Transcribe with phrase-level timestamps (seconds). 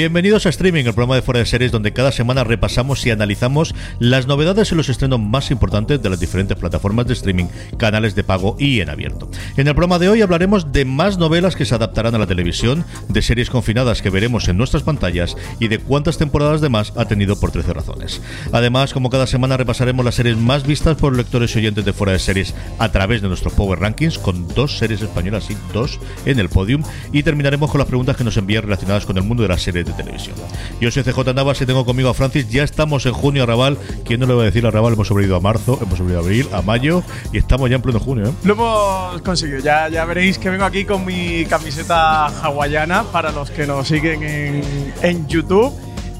[0.00, 3.74] Bienvenidos a Streaming, el programa de fuera de series donde cada semana repasamos y analizamos
[3.98, 8.24] las novedades y los estrenos más importantes de las diferentes plataformas de streaming, canales de
[8.24, 9.30] pago y en abierto.
[9.58, 12.86] En el programa de hoy hablaremos de más novelas que se adaptarán a la televisión,
[13.10, 17.04] de series confinadas que veremos en nuestras pantallas y de cuántas temporadas de más ha
[17.04, 18.22] tenido por 13 razones.
[18.52, 22.14] Además, como cada semana repasaremos las series más vistas por lectores y oyentes de fuera
[22.14, 26.38] de series a través de nuestros Power Rankings con dos series españolas y dos en
[26.38, 29.50] el podium y terminaremos con las preguntas que nos envían relacionadas con el mundo de
[29.50, 30.36] las series de televisión.
[30.80, 32.48] Yo soy CJ Navas y tengo conmigo a Francis.
[32.48, 33.78] Ya estamos en junio, Arrabal.
[34.04, 34.94] ¿Quién no le va a decir a Arrabal?
[34.94, 37.02] Hemos sobrevivido a marzo, hemos sobrevivido a abril, a mayo
[37.32, 38.28] y estamos ya en pleno junio.
[38.28, 38.32] ¿eh?
[38.44, 39.60] Lo hemos conseguido.
[39.60, 44.22] Ya, ya veréis que vengo aquí con mi camiseta hawaiana para los que nos siguen
[44.22, 45.72] en, en YouTube.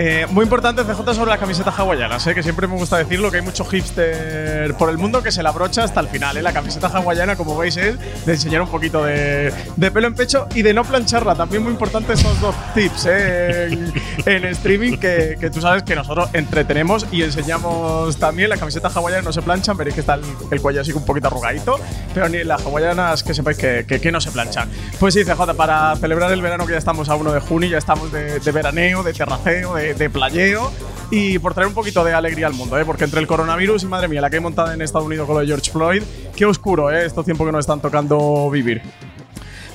[0.03, 3.43] Eh, muy importante, CJ, sobre las camisetas hawaianas, que siempre me gusta decirlo, que hay
[3.43, 6.39] mucho hipster por el mundo que se la brocha hasta el final.
[6.39, 6.43] ¿eh?
[6.43, 9.53] La camiseta hawaiana, como veis, es de enseñar un poquito de,
[9.93, 11.35] pelo en pecho y de no plancharla.
[11.35, 13.65] También muy importante esos dos tips ¿eh?
[13.65, 13.93] en,
[14.25, 18.49] en streaming que, que tú sabes que nosotros entretenemos y enseñamos también.
[18.49, 21.27] Las camisetas hawaianas no se planchan, veréis que está el, el cuello así un poquito
[21.27, 21.79] arrugadito,
[22.15, 24.71] pero ni las hawaianas que sepáis que no se planchan.
[24.99, 27.77] Pues sí, CJ, para celebrar el verano que ya estamos a 1 de junio, ya
[27.77, 30.71] estamos de, de veraneo, de terraceo, de, de playeo
[31.11, 32.85] y por traer un poquito de alegría al mundo, ¿eh?
[32.85, 35.35] porque entre el coronavirus y madre mía, la que he montado en Estados Unidos con
[35.35, 36.03] lo de George Floyd,
[36.37, 37.05] qué oscuro, ¿eh?
[37.05, 38.83] estos tiempos que nos están tocando vivir.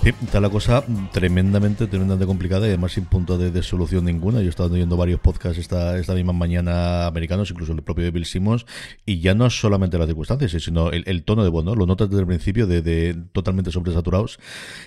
[0.06, 0.84] Está la cosa
[1.14, 4.40] tremendamente, tremendamente complicada y además sin punto de, de solución ninguna.
[4.40, 8.12] Yo he estado oyendo varios podcasts esta, esta misma mañana americanos, incluso el propio de
[8.12, 8.68] Bill Simmons,
[9.04, 11.66] y ya no solamente las circunstancias, sino el, el tono de voz.
[11.66, 14.40] Lo notas desde el principio de, de totalmente sobresaturados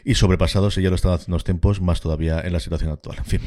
[0.05, 3.19] y sobrepasados, y ya lo están haciendo los tiempos, más todavía en la situación actual.
[3.19, 3.41] En fin,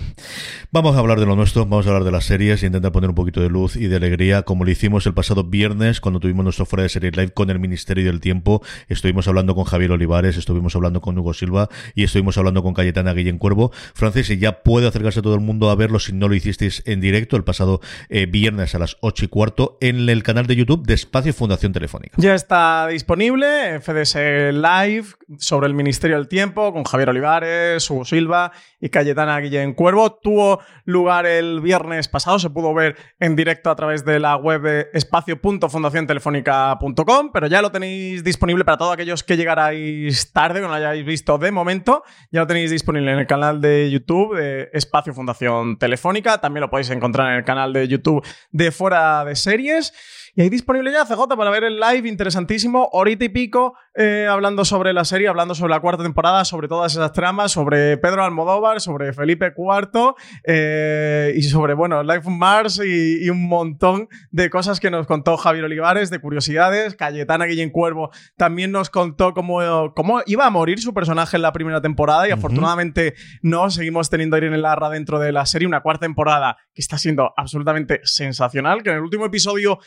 [0.72, 3.10] vamos a hablar de lo nuestro, vamos a hablar de las series e intentar poner
[3.10, 6.44] un poquito de luz y de alegría, como lo hicimos el pasado viernes cuando tuvimos
[6.44, 8.62] nuestro fuera de serie live con el Ministerio del Tiempo.
[8.90, 11.61] Estuvimos hablando con Javier Olivares, estuvimos hablando con Hugo Silva
[11.96, 13.72] y estuvimos hablando con Cayetana Guillén Cuervo.
[13.94, 17.02] Francis, y ya puede acercarse todo el mundo a verlo si no lo hicisteis en
[17.02, 20.86] directo el pasado eh, viernes a las 8 y cuarto en el canal de YouTube
[20.86, 22.16] de Espacio Fundación Telefónica.
[22.18, 24.16] Ya está disponible FDS
[24.54, 25.06] Live
[25.38, 30.14] sobre el Ministerio del Tiempo con Javier Olivares, Hugo Silva y Cayetana Guillén Cuervo.
[30.14, 34.62] Tuvo lugar el viernes pasado, se pudo ver en directo a través de la web
[34.62, 40.70] de espacio.fundaciontelefónica.com, pero ya lo tenéis disponible para todos aquellos que llegarais tarde, que no
[40.70, 42.04] lo hayáis visto de momento.
[42.32, 46.40] Ya lo tenéis disponible en el canal de YouTube de Espacio Fundación Telefónica.
[46.40, 49.94] También lo podéis encontrar en el canal de YouTube de Fuera de Series.
[50.36, 54.64] Y ahí disponible ya CJ para ver el live interesantísimo, horita y pico, eh, hablando
[54.64, 58.80] sobre la serie, hablando sobre la cuarta temporada, sobre todas esas tramas, sobre Pedro Almodóvar,
[58.80, 60.16] sobre Felipe IV
[60.46, 65.06] eh, y sobre, bueno, Life on Mars y, y, un montón de cosas que nos
[65.06, 66.96] contó Javier Olivares, de curiosidades.
[66.96, 71.52] Cayetana Guillén Cuervo también nos contó cómo, cómo iba a morir su personaje en la
[71.52, 72.38] primera temporada y uh -huh.
[72.38, 76.82] afortunadamente no, seguimos teniendo a Irene Larra dentro de la serie, una cuarta temporada que
[76.82, 79.80] está siendo absolutamente sensacional, que en el último episodio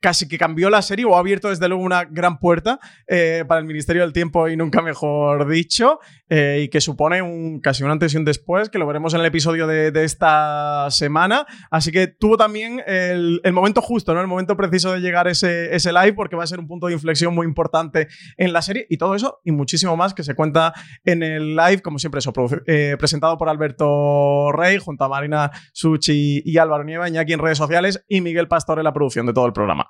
[0.00, 3.60] casi que cambió la serie o ha abierto desde luego una gran puerta eh, para
[3.60, 5.98] el Ministerio del Tiempo y nunca mejor dicho
[6.28, 9.20] eh, y que supone un casi un antes y un después que lo veremos en
[9.20, 11.46] el episodio de, de esta semana.
[11.70, 14.20] Así que tuvo también el, el, momento justo ¿no?
[14.20, 16.92] el momento preciso de llegar ese, ese live porque va a ser un punto de
[16.92, 18.86] inflexión muy importante en la serie.
[18.88, 22.32] Y todo eso y muchísimo más que se cuenta en el live como siempre eso
[22.66, 27.58] eh, presentado por Alberto Rey junto a Marina Suchi y Álvaro Nieva Iñaki en redes
[27.58, 29.87] sociales y Miguel Pastor en la producción de todo el programa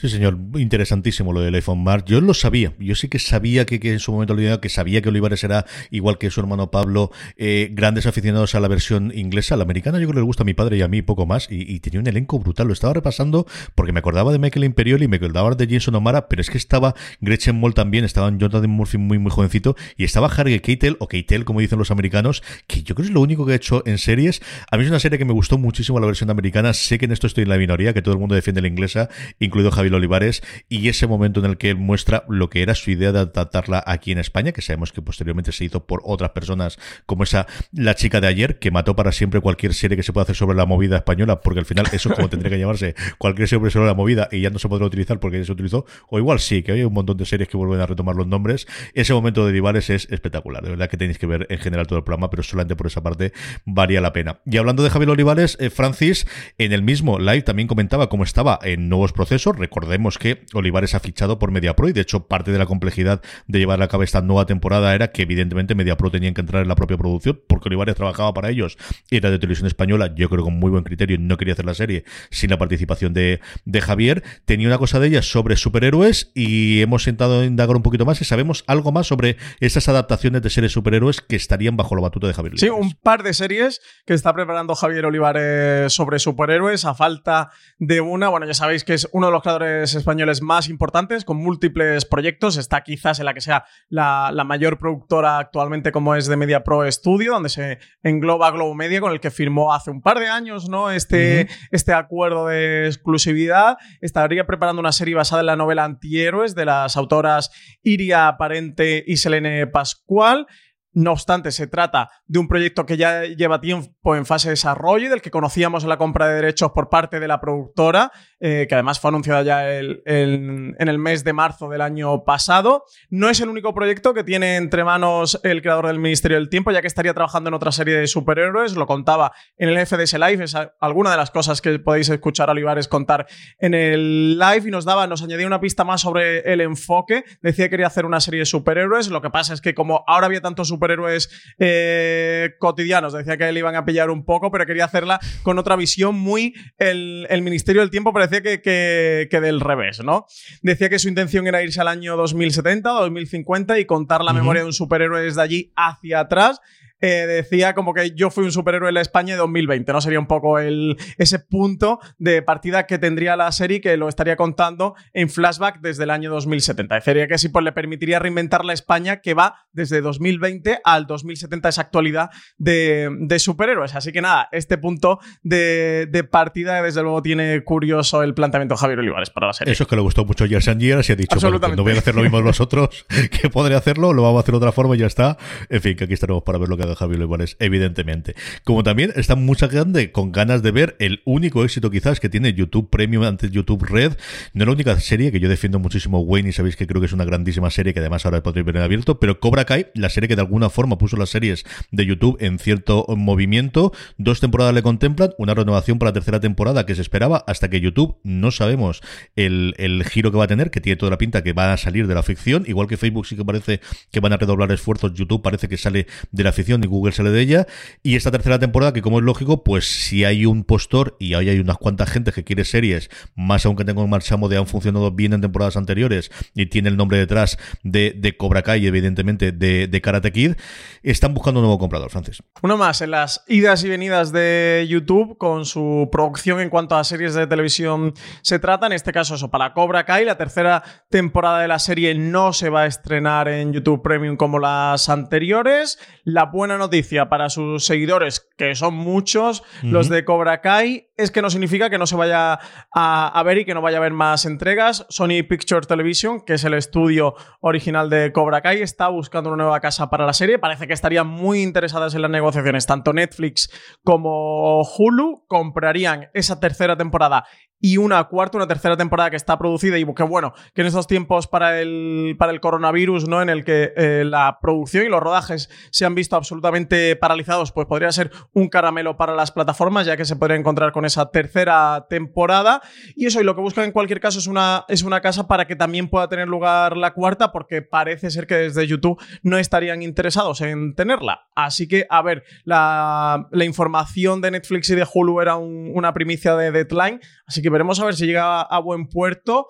[0.00, 2.04] Sí, señor, interesantísimo lo del iPhone Mars.
[2.06, 5.02] Yo lo sabía, yo sí que sabía que, que en su momento lo que sabía
[5.02, 9.58] que Olivares era igual que su hermano Pablo, eh, grandes aficionados a la versión inglesa,
[9.58, 9.98] la americana.
[9.98, 11.48] Yo creo que le gusta a mi padre y a mí poco más.
[11.50, 12.68] Y, tenía un elenco brutal.
[12.68, 16.40] Lo estaba repasando porque me acordaba de Michael Imperioli me acordaba de Jason O'Mara, pero
[16.40, 20.58] es que estaba Gretchen Moll también, estaba Jonathan Murphy muy, muy jovencito y estaba Harry
[20.60, 23.52] Keitel o Keitel, como dicen los americanos, que yo creo que es lo único que
[23.52, 24.40] ha hecho en series.
[24.70, 26.72] A mí es una serie que me gustó muchísimo la versión americana.
[26.72, 29.10] Sé que en esto estoy en la minoría, que todo el mundo defiende la inglesa,
[29.38, 32.90] incluido Javier Olivares y ese momento en el que él muestra lo que era su
[32.90, 36.78] idea de adaptarla aquí en España, que sabemos que posteriormente se hizo por otras personas,
[37.06, 40.24] como esa La chica de ayer, que mató para siempre cualquier serie que se pueda
[40.24, 43.48] hacer sobre la movida española, porque al final eso es como tendría que llamarse cualquier
[43.48, 46.18] serie sobre la movida y ya no se podrá utilizar porque ya se utilizó, o
[46.18, 48.66] igual sí, que hay un montón de series que vuelven a retomar los nombres.
[48.94, 51.98] Ese momento de Olivares es espectacular, de verdad que tenéis que ver en general todo
[51.98, 53.32] el programa, pero solamente por esa parte
[53.64, 54.40] valía la pena.
[54.46, 56.26] Y hablando de Javier Olivares, eh, Francis,
[56.58, 59.56] en el mismo live también comentaba cómo estaba en nuevos procesos.
[59.80, 63.58] Recordemos que Olivares ha fichado por MediaPro y de hecho parte de la complejidad de
[63.58, 66.74] llevar a cabo esta nueva temporada era que evidentemente MediaPro tenían que entrar en la
[66.74, 68.76] propia producción porque Olivares trabajaba para ellos
[69.10, 71.74] y era de televisión española, yo creo con muy buen criterio, no quería hacer la
[71.74, 74.22] serie sin la participación de, de Javier.
[74.44, 78.20] Tenía una cosa de ella sobre superhéroes y hemos sentado a indagar un poquito más
[78.20, 82.26] y sabemos algo más sobre esas adaptaciones de series superhéroes que estarían bajo la batuta
[82.26, 82.58] de Javier.
[82.58, 82.86] Sí, Olivares.
[82.86, 88.28] un par de series que está preparando Javier Olivares sobre superhéroes a falta de una.
[88.28, 92.56] Bueno, ya sabéis que es uno de los creadores españoles más importantes, con múltiples proyectos.
[92.56, 96.64] Está quizás en la que sea la, la mayor productora actualmente, como es de Media
[96.64, 100.28] Pro Studio, donde se engloba Globo Media, con el que firmó hace un par de
[100.28, 100.90] años ¿no?
[100.90, 103.76] este, este acuerdo de exclusividad.
[104.00, 107.50] Estaría preparando una serie basada en la novela Antihéroes de las autoras
[107.82, 110.46] Iria Parente y Selene Pascual.
[110.92, 115.06] No obstante, se trata de un proyecto que ya lleva tiempo en fase de desarrollo
[115.06, 118.74] y del que conocíamos la compra de derechos por parte de la productora, eh, que
[118.74, 122.84] además fue anunciada ya el- en el mes de marzo del año pasado.
[123.10, 126.70] No es el único proyecto que tiene entre manos el creador del Ministerio del Tiempo,
[126.72, 128.74] ya que estaría trabajando en otra serie de superhéroes.
[128.76, 132.52] Lo contaba en el FDS Live, es alguna de las cosas que podéis escuchar a
[132.52, 133.26] Olivares contar
[133.58, 137.24] en el live y nos daba, nos añadía una pista más sobre el enfoque.
[137.42, 139.08] Decía que quería hacer una serie de superhéroes.
[139.08, 141.28] Lo que pasa es que como ahora había tantos superhéroes
[141.58, 145.76] eh, cotidianos, decía que le iban a pillar un poco, pero quería hacerla con otra
[145.76, 150.26] visión muy el, el Ministerio del Tiempo parecía que, que- que del revés, ¿no?
[150.62, 154.62] Decía que su intención era irse al año 2070 o 2050 y contar la memoria
[154.62, 156.60] de un superhéroe desde allí hacia atrás.
[157.00, 160.00] Eh, decía como que yo fui un superhéroe en la España de 2020, ¿no?
[160.00, 164.36] Sería un poco el, ese punto de partida que tendría la serie que lo estaría
[164.36, 167.00] contando en flashback desde el año 2070.
[167.00, 171.68] Sería que sí, pues le permitiría reinventar la España que va desde 2020 al 2070,
[171.68, 173.94] esa actualidad de, de superhéroes.
[173.94, 178.80] Así que nada, este punto de, de partida desde luego tiene curioso el planteamiento de
[178.80, 179.72] Javier Olivares para la serie.
[179.72, 181.82] Eso es que le gustó mucho a Years and Years y ha dicho, bueno, no
[181.82, 183.06] voy a hacer lo mismo nosotros,
[183.40, 185.36] que podré hacerlo, lo vamos a hacer de otra forma y ya está.
[185.68, 188.34] En fin, que aquí estaremos para ver lo que haga Javier Olivares, evidentemente.
[188.64, 192.52] Como también está mucha gente con ganas de ver el único éxito quizás que tiene
[192.52, 194.16] YouTube Premium antes YouTube Red.
[194.54, 197.06] No es la única serie que yo defiendo muchísimo Wayne y sabéis que creo que
[197.06, 200.08] es una grandísima serie que además ahora podréis ver en abierto, pero Cobra Kai, la
[200.08, 203.92] serie que de alguna forma puso las series de YouTube en cierto movimiento.
[204.18, 207.80] Dos temporadas le contemplan, una renovación para la tercera temporada que se esperaba hasta que
[207.80, 209.00] YouTube no sabemos
[209.36, 211.76] el, el giro que va a tener, que tiene toda la pinta que va a
[211.76, 215.14] salir de la ficción, igual que Facebook sí que parece que van a redoblar esfuerzos,
[215.14, 217.66] YouTube parece que sale de la ficción y Google sale de ella.
[218.02, 221.48] Y esta tercera temporada, que como es lógico, pues si hay un postor y hoy
[221.48, 224.66] hay unas cuantas gente que quiere series, más aún que tengo un marchamo de han
[224.66, 229.52] funcionado bien en temporadas anteriores y tiene el nombre detrás de, de Cobra Kai, evidentemente
[229.52, 230.54] de, de Karate Kid,
[231.02, 232.42] están buscando un nuevo comprador, Francis.
[232.62, 237.04] Uno más en las idas y venidas de YouTube con su producción en cuanto a
[237.04, 238.12] series de televisión
[238.42, 238.86] se trata.
[238.86, 240.24] En este caso, eso, para Cobra Kai.
[240.24, 244.58] La tercera temporada de la serie no se va a estrenar en YouTube Premium como
[244.58, 245.98] las anteriores.
[246.24, 251.40] La buena noticia para sus seguidores, que son muchos, los de Cobra Kai, es que
[251.40, 252.58] no significa que no se vaya
[252.94, 255.06] a, a ver y que no vaya a haber más entregas.
[255.08, 259.80] Sony Picture Television, que es el estudio original de Cobra Kai, está buscando una nueva
[259.80, 260.58] casa para la serie.
[260.58, 262.84] Parece que estarían muy interesadas en las negociaciones.
[262.84, 263.70] Tanto Netflix
[264.04, 267.46] como Hulu comprarían esa tercera temporada
[267.80, 271.06] y una cuarta, una tercera temporada que está producida y que bueno, que en estos
[271.06, 273.40] tiempos para el, para el coronavirus, ¿no?
[273.40, 277.86] En el que eh, la producción y los rodajes se han visto absolutamente paralizados, pues
[277.86, 282.06] podría ser un caramelo para las plataformas, ya que se podría encontrar con esa tercera
[282.10, 282.80] temporada.
[283.14, 285.66] Y eso, y lo que buscan en cualquier caso es una, es una casa para
[285.66, 290.02] que también pueda tener lugar la cuarta, porque parece ser que desde YouTube no estarían
[290.02, 291.42] interesados en tenerla.
[291.54, 296.12] Así que, a ver, la, la información de Netflix y de Hulu era un- una
[296.12, 299.66] primicia de deadline, así que veremos a ver si llega a buen puerto.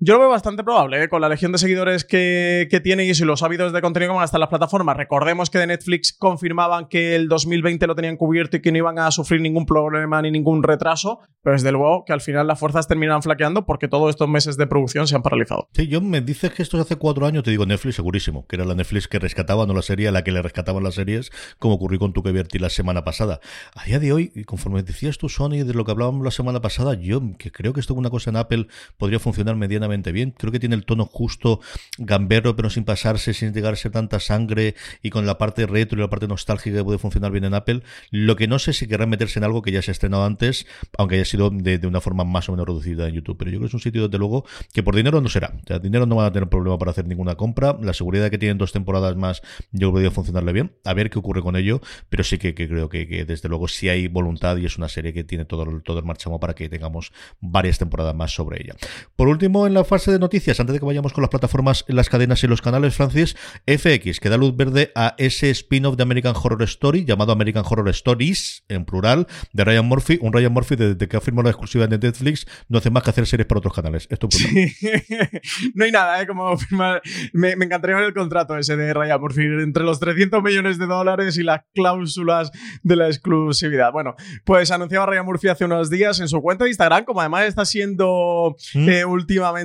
[0.00, 1.08] Yo lo veo bastante probable, ¿eh?
[1.08, 4.14] con la legión de seguidores que, que tiene y si los hábitos de contenido que
[4.16, 4.96] van a estar en las plataformas.
[4.96, 8.98] Recordemos que de Netflix confirmaban que el 2020 lo tenían cubierto y que no iban
[8.98, 12.88] a sufrir ningún problema ni ningún retraso, pero desde luego que al final las fuerzas
[12.88, 15.68] terminan flaqueando porque todos estos meses de producción se han paralizado.
[15.74, 18.56] Sí, yo me dices que esto es hace cuatro años, te digo Netflix segurísimo, que
[18.56, 21.30] era la Netflix que rescataba, no la serie a la que le rescataban las series,
[21.60, 23.38] como ocurrió con Tu que la semana pasada.
[23.76, 26.60] A día de hoy, y conforme decías tú, Sony, de lo que hablábamos la semana
[26.60, 28.66] pasada, yo que creo que esto es una cosa en Apple
[28.98, 30.32] podría funcionar medianamente bien.
[30.32, 31.60] Creo que tiene el tono justo,
[31.98, 35.98] gamberro, pero sin pasarse, sin llegar a ser tanta sangre y con la parte retro
[35.98, 37.82] y la parte nostálgica que puede funcionar bien en Apple.
[38.10, 40.66] Lo que no sé si querrán meterse en algo que ya se ha estrenado antes,
[40.98, 43.36] aunque haya sido de, una forma más o menos reducida en YouTube.
[43.38, 45.54] Pero yo creo que es un sitio, desde luego, que por dinero no será.
[45.82, 47.76] Dinero no van a tener problema para hacer ninguna compra.
[47.80, 50.72] La seguridad que tienen dos temporadas más, yo creo que funcionarle bien.
[50.84, 54.08] A ver qué ocurre con ello, pero sí que, creo que, desde luego sí hay
[54.08, 57.78] voluntad y es una serie que tiene todo, todo el marchamo para que tengamos varias
[57.78, 58.74] temporadas más sobre ella.
[59.16, 62.08] Por último, en la fase de noticias, antes de que vayamos con las plataformas, las
[62.08, 66.34] cadenas y los canales, Francis, FX, que da luz verde a ese spin-off de American
[66.34, 70.18] Horror Story, llamado American Horror Stories, en plural, de Ryan Murphy.
[70.22, 73.10] Un Ryan Murphy, desde que ha firmado la exclusiva de Netflix, no hace más que
[73.10, 74.06] hacer series para otros canales.
[74.10, 75.40] Esto es brutal.
[75.74, 76.26] no hay nada, ¿eh?
[76.26, 77.02] Como firmar.
[77.32, 80.86] Me, me encantaría ver el contrato ese de Ryan Murphy entre los 300 millones de
[80.86, 82.50] dólares y las cláusulas
[82.82, 83.92] de la exclusividad.
[83.92, 84.14] Bueno,
[84.44, 87.64] pues anunciaba Ryan Murphy hace unos días en su cuenta de Instagram, como además está
[87.64, 88.88] siendo ¿Mm?
[88.88, 89.63] eh, últimamente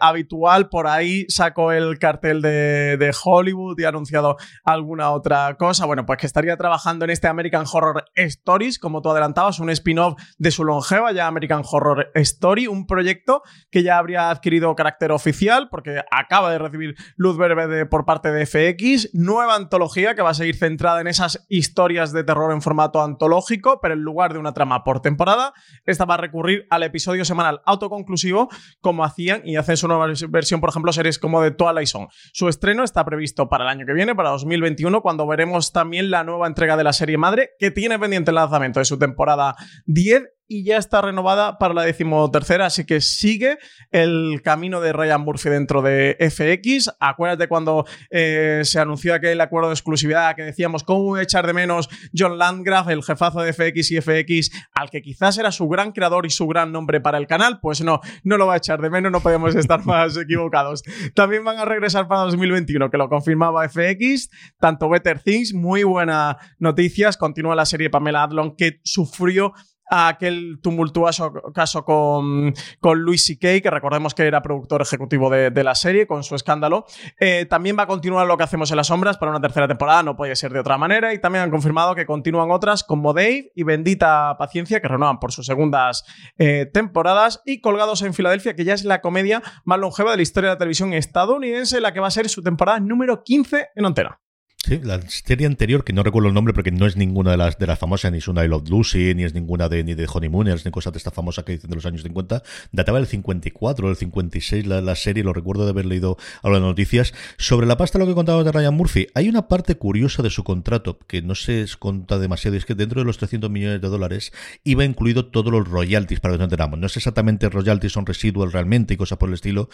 [0.00, 5.86] habitual, por ahí sacó el cartel de, de Hollywood y ha anunciado alguna otra cosa.
[5.86, 10.20] Bueno, pues que estaría trabajando en este American Horror Stories, como tú adelantabas, un spin-off
[10.38, 15.68] de su longeva ya American Horror Story, un proyecto que ya habría adquirido carácter oficial
[15.70, 20.34] porque acaba de recibir luz verde por parte de FX, nueva antología que va a
[20.34, 24.52] seguir centrada en esas historias de terror en formato antológico, pero en lugar de una
[24.52, 25.52] trama por temporada,
[25.86, 28.48] esta va a recurrir al episodio semanal autoconclusivo
[28.80, 32.08] como hacían y hacen su nueva versión, por ejemplo, series como The Twilight Zone.
[32.32, 36.24] Su estreno está previsto para el año que viene, para 2021, cuando veremos también la
[36.24, 40.33] nueva entrega de la serie madre que tiene pendiente el lanzamiento de su temporada 10
[40.46, 43.58] y ya está renovada para la decimotercera, así que sigue
[43.90, 46.90] el camino de Ryan Murphy dentro de FX.
[47.00, 51.88] Acuérdate cuando eh, se anunció aquel acuerdo de exclusividad que decíamos cómo echar de menos
[52.16, 56.26] John Landgraf, el jefazo de FX y FX, al que quizás era su gran creador
[56.26, 58.90] y su gran nombre para el canal, pues no, no lo va a echar de
[58.90, 60.82] menos, no podemos estar más equivocados.
[61.14, 66.36] También van a regresar para 2021, que lo confirmaba FX, tanto Better Things, muy buenas
[66.58, 69.52] noticias, continúa la serie Pamela Adlon que sufrió
[69.90, 75.50] a aquel tumultuoso caso con, con Louis C.K., que recordemos que era productor ejecutivo de,
[75.50, 76.86] de la serie, con su escándalo.
[77.18, 80.02] Eh, también va a continuar lo que hacemos en las sombras para una tercera temporada,
[80.02, 81.12] no puede ser de otra manera.
[81.12, 85.32] Y también han confirmado que continúan otras como Dave y Bendita Paciencia, que renuevan por
[85.32, 86.04] sus segundas
[86.38, 87.42] eh, temporadas.
[87.44, 90.54] Y Colgados en Filadelfia, que ya es la comedia más longeva de la historia de
[90.54, 94.20] la televisión estadounidense, la que va a ser su temporada número 15 en Antena.
[94.66, 97.58] Sí, la serie anterior, que no recuerdo el nombre porque no es ninguna de las
[97.58, 100.08] de las famosas, ni es una I Love Lucy, ni es ninguna de ni de
[100.10, 102.42] Honeymooners, ni cosas de esta famosa que dicen de los años 50,
[102.72, 106.62] databa del 54, del 56 la, la serie, lo recuerdo de haber leído algo de
[106.62, 107.12] noticias.
[107.36, 110.44] Sobre la pasta, lo que contaba de Ryan Murphy, hay una parte curiosa de su
[110.44, 113.88] contrato que no se conta demasiado, y es que dentro de los 300 millones de
[113.88, 114.32] dólares
[114.64, 116.78] iba incluido todos los royalties, para que nos enteramos.
[116.78, 119.68] No es exactamente royalties, son residual realmente y cosas por el estilo,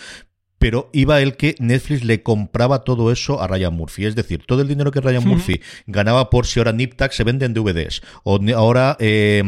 [0.60, 4.04] pero iba el que Netflix le compraba todo eso a Ryan Murphy.
[4.04, 7.46] Es decir, todo el dinero que Ryan Murphy ganaba por si ahora Niptak se vende
[7.46, 9.42] en DVDs o ahora eh,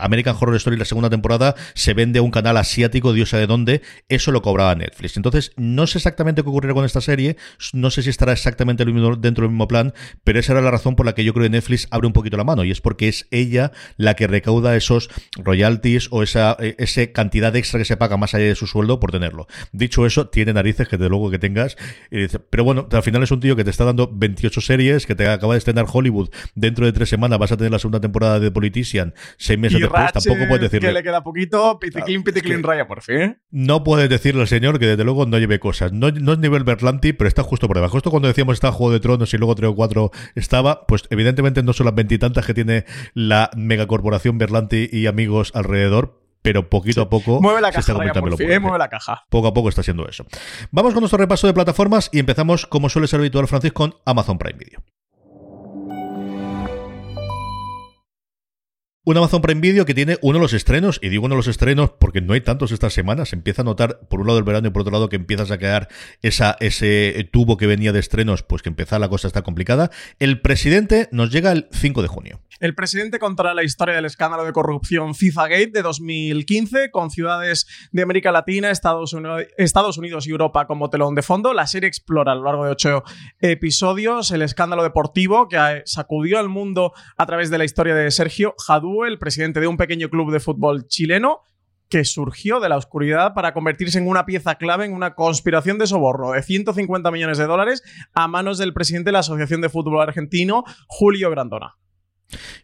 [0.00, 3.82] American Horror Story la segunda temporada se vende a un canal asiático, Dios sabe dónde,
[4.08, 5.18] eso lo cobraba Netflix.
[5.18, 7.36] Entonces, no sé exactamente qué ocurrirá con esta serie,
[7.74, 9.92] no sé si estará exactamente dentro del mismo plan,
[10.24, 12.38] pero esa era la razón por la que yo creo que Netflix abre un poquito
[12.38, 16.74] la mano y es porque es ella la que recauda esos royalties o esa, eh,
[16.78, 19.46] esa cantidad extra que se paga más allá de su sueldo por tenerlo.
[19.72, 21.76] Dicho eso, tiene narices que desde luego que tengas.
[22.10, 25.06] Y dice, pero bueno, al final es un tío que te está dando 28 series,
[25.06, 26.30] que te acaba de estrenar Hollywood.
[26.54, 29.14] Dentro de tres semanas vas a tener la segunda temporada de Politician.
[29.38, 31.02] Seis meses Y después, Ratchet, tampoco puedes que le decirle.
[31.02, 33.12] queda poquito, piticlin, piticlin, que- Ryan Murphy.
[33.14, 33.36] ¿eh?
[33.50, 35.92] No puedes decirle al señor que desde luego no lleve cosas.
[35.92, 37.96] No, no es nivel Berlanti, pero está justo por debajo.
[37.96, 41.62] Esto cuando decíamos está Juego de Tronos y luego tres o cuatro estaba, pues evidentemente
[41.62, 47.08] no son las veintitantas que tiene la megacorporación Berlanti y amigos alrededor, pero poquito a
[47.08, 48.56] poco Mueve la se está caja, Ryan convirtiendo en.
[48.56, 48.60] ¿eh?
[48.60, 49.24] mueve la caja.
[49.30, 50.26] Poco a poco está siendo eso.
[50.70, 54.38] Vamos con nuestro repaso de plataformas y empezamos, como suele ser habitual, Francis, con Amazon
[54.38, 54.82] Prime Video.
[59.04, 61.48] Un Amazon Prime Video que tiene uno de los estrenos, y digo uno de los
[61.48, 64.44] estrenos porque no hay tantos estas semanas, se empieza a notar por un lado el
[64.44, 65.88] verano y por otro lado que empiezas a quedar
[66.22, 69.90] esa, ese tubo que venía de estrenos, pues que empezar la cosa está complicada.
[70.20, 72.42] El presidente nos llega el 5 de junio.
[72.60, 77.66] El presidente contará la historia del escándalo de corrupción FIFA Gate de 2015 con ciudades
[77.90, 81.54] de América Latina, Estados Unidos, y Europa como telón de fondo.
[81.54, 83.02] La serie explora a lo largo de ocho
[83.40, 88.54] episodios el escándalo deportivo que sacudió al mundo a través de la historia de Sergio
[88.64, 91.40] Jadú el presidente de un pequeño club de fútbol chileno,
[91.88, 95.86] que surgió de la oscuridad para convertirse en una pieza clave en una conspiración de
[95.86, 97.82] soborno de 150 millones de dólares
[98.14, 101.76] a manos del presidente de la Asociación de Fútbol Argentino, Julio Grandona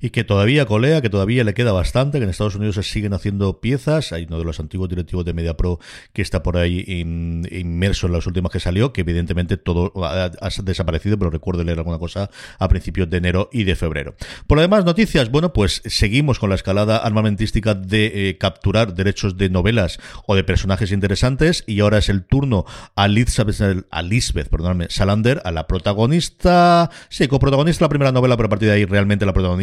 [0.00, 3.12] y que todavía colea, que todavía le queda bastante, que en Estados Unidos se siguen
[3.12, 4.12] haciendo piezas.
[4.12, 5.78] Hay uno de los antiguos directivos de MediaPro
[6.12, 10.30] que está por ahí inmerso en las últimas que salió, que evidentemente todo ha,
[10.62, 14.14] desaparecido, pero recuerdo leer alguna cosa a principios de enero y de febrero.
[14.46, 19.36] Por lo demás, noticias, bueno, pues seguimos con la escalada armamentística de eh, capturar derechos
[19.36, 24.86] de novelas o de personajes interesantes y ahora es el turno a a Lisbeth perdóname,
[24.90, 29.26] Salander, a la protagonista, sí, coprotagonista la primera novela, pero a partir de ahí realmente
[29.26, 29.57] la protagonista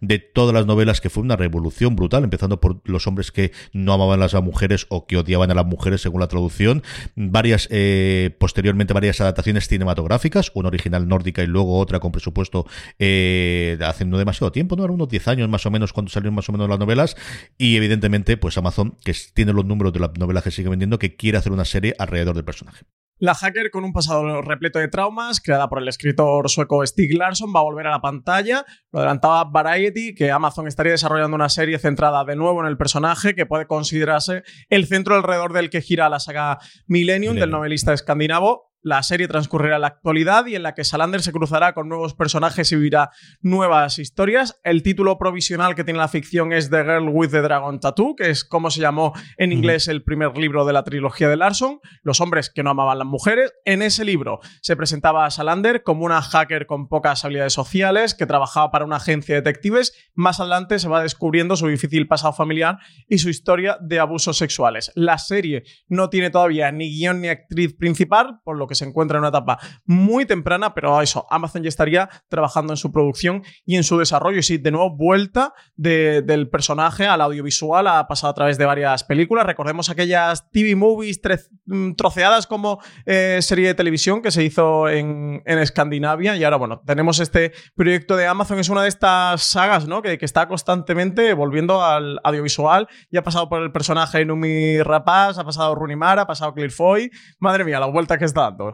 [0.00, 3.92] de todas las novelas, que fue una revolución brutal, empezando por los hombres que no
[3.92, 6.82] amaban a las mujeres o que odiaban a las mujeres, según la traducción.
[7.16, 12.66] Varias, eh, posteriormente, varias adaptaciones cinematográficas, una original nórdica y luego otra con presupuesto
[12.98, 14.84] eh, hace no demasiado tiempo, ¿no?
[14.84, 17.16] Eran unos 10 años más o menos cuando salieron más o menos las novelas.
[17.56, 21.16] Y evidentemente, pues Amazon, que tiene los números de las novelas que sigue vendiendo, que
[21.16, 22.84] quiere hacer una serie alrededor del personaje.
[23.20, 27.52] La hacker, con un pasado repleto de traumas, creada por el escritor sueco Stig Larsson,
[27.54, 28.64] va a volver a la pantalla.
[28.92, 33.34] Lo adelantaba Variety, que Amazon estaría desarrollando una serie centrada de nuevo en el personaje,
[33.34, 38.67] que puede considerarse el centro alrededor del que gira la saga Millennium, del novelista escandinavo.
[38.82, 42.14] La serie transcurrirá en la actualidad y en la que Salander se cruzará con nuevos
[42.14, 44.60] personajes y vivirá nuevas historias.
[44.62, 48.30] El título provisional que tiene la ficción es The Girl with the Dragon Tattoo, que
[48.30, 52.20] es como se llamó en inglés el primer libro de la trilogía de Larson, Los
[52.20, 53.52] hombres que no amaban las mujeres.
[53.64, 58.26] En ese libro se presentaba a Salander como una hacker con pocas habilidades sociales que
[58.26, 59.92] trabajaba para una agencia de detectives.
[60.14, 64.92] Más adelante se va descubriendo su difícil pasado familiar y su historia de abusos sexuales.
[64.94, 69.16] La serie no tiene todavía ni guion ni actriz principal, por lo que se encuentra
[69.16, 73.76] en una etapa muy temprana, pero eso, Amazon ya estaría trabajando en su producción y
[73.76, 74.38] en su desarrollo.
[74.38, 79.04] Y sí, de nuevo, vuelta del personaje al audiovisual, ha pasado a través de varias
[79.04, 79.46] películas.
[79.46, 81.20] Recordemos aquellas TV movies
[81.66, 86.36] mm, troceadas como eh, serie de televisión que se hizo en, Escandinavia.
[86.36, 90.02] Y ahora, bueno, tenemos este proyecto de Amazon, es una de estas sagas, ¿no?
[90.02, 92.88] Que, está constantemente volviendo al audiovisual.
[93.10, 97.10] Ya ha pasado por el personaje Numi Rapaz, ha pasado Runimar, ha pasado Clear Foy.
[97.38, 98.67] Madre mía, la vuelta que está dando.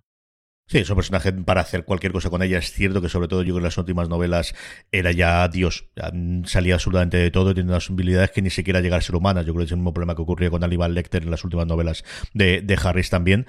[0.67, 2.59] Sí, es un personaje para hacer cualquier cosa con ella.
[2.59, 4.55] Es cierto que sobre todo yo creo que en las últimas novelas
[4.93, 5.89] era ya Dios.
[6.47, 9.45] salía absolutamente de todo y tiene unas habilidades que ni siquiera llegar a ser humanas.
[9.45, 11.67] Yo creo que es el mismo problema que ocurría con Aníbal Lecter en las últimas
[11.67, 13.47] novelas de, de Harris también.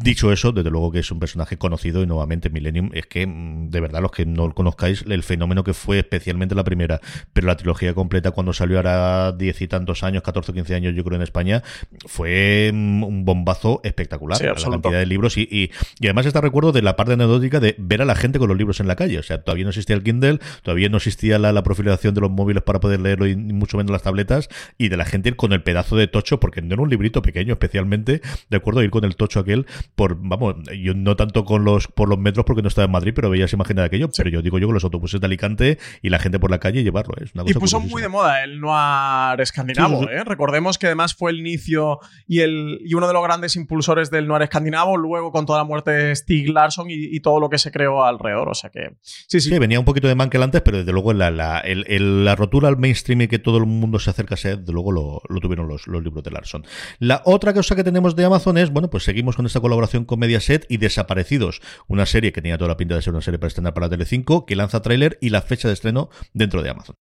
[0.00, 3.70] Dicho eso, desde luego que es un personaje conocido y nuevamente Millennium es que, mm,
[3.70, 7.00] de verdad, los que no lo conozcáis, el fenómeno que fue especialmente la primera,
[7.32, 10.94] pero la trilogía completa cuando salió ahora diez y tantos años, 14 o 15 años
[10.94, 11.64] yo creo en España,
[12.06, 14.40] fue mm, un bombazo espectacular.
[14.40, 15.70] la cantidad de libros y, y,
[16.06, 18.78] además está recuerdo de la parte anecdótica de ver a la gente con los libros
[18.78, 19.18] en la calle.
[19.18, 22.30] O sea, todavía no existía el Kindle, todavía no existía la, la profilación de los
[22.30, 25.64] móviles para poder leerlo y mucho menos las tabletas y de la gente con el
[25.64, 29.16] pedazo de tocho, porque no era un librito pequeño especialmente, de acuerdo, ir con el
[29.16, 32.84] tocho aquel por, vamos, yo no tanto con los por los metros porque no estaba
[32.84, 35.26] en Madrid, pero veías imágenes de aquello, pero yo digo yo con los autobuses de
[35.26, 38.08] Alicante y la gente por la calle llevarlo, es una cosa Y puso muy de
[38.08, 40.22] moda el noir escandinavo, ¿eh?
[40.24, 44.28] Recordemos que además fue el inicio y, el, y uno de los grandes impulsores del
[44.28, 47.72] noir escandinavo, luego con toda la muerte de Stig Larsson y, todo lo que se
[47.72, 48.92] creó alrededor, o sea que...
[49.02, 49.58] Sí, sí.
[49.58, 53.22] venía un poquito de Mankel antes, pero desde luego la, la, la rotura al mainstream
[53.22, 55.88] y que todo el mundo se acerca a ser, desde luego lo, lo tuvieron los,
[55.88, 56.64] los libros de Larsson.
[57.00, 60.18] La otra cosa que tenemos de Amazon es, bueno, pues seguimos con esta colaboración con
[60.18, 63.48] Mediaset y Desaparecidos, una serie que tenía toda la pinta de ser una serie para
[63.48, 66.96] estrenar para Telecinco, que lanza tráiler y la fecha de estreno dentro de Amazon.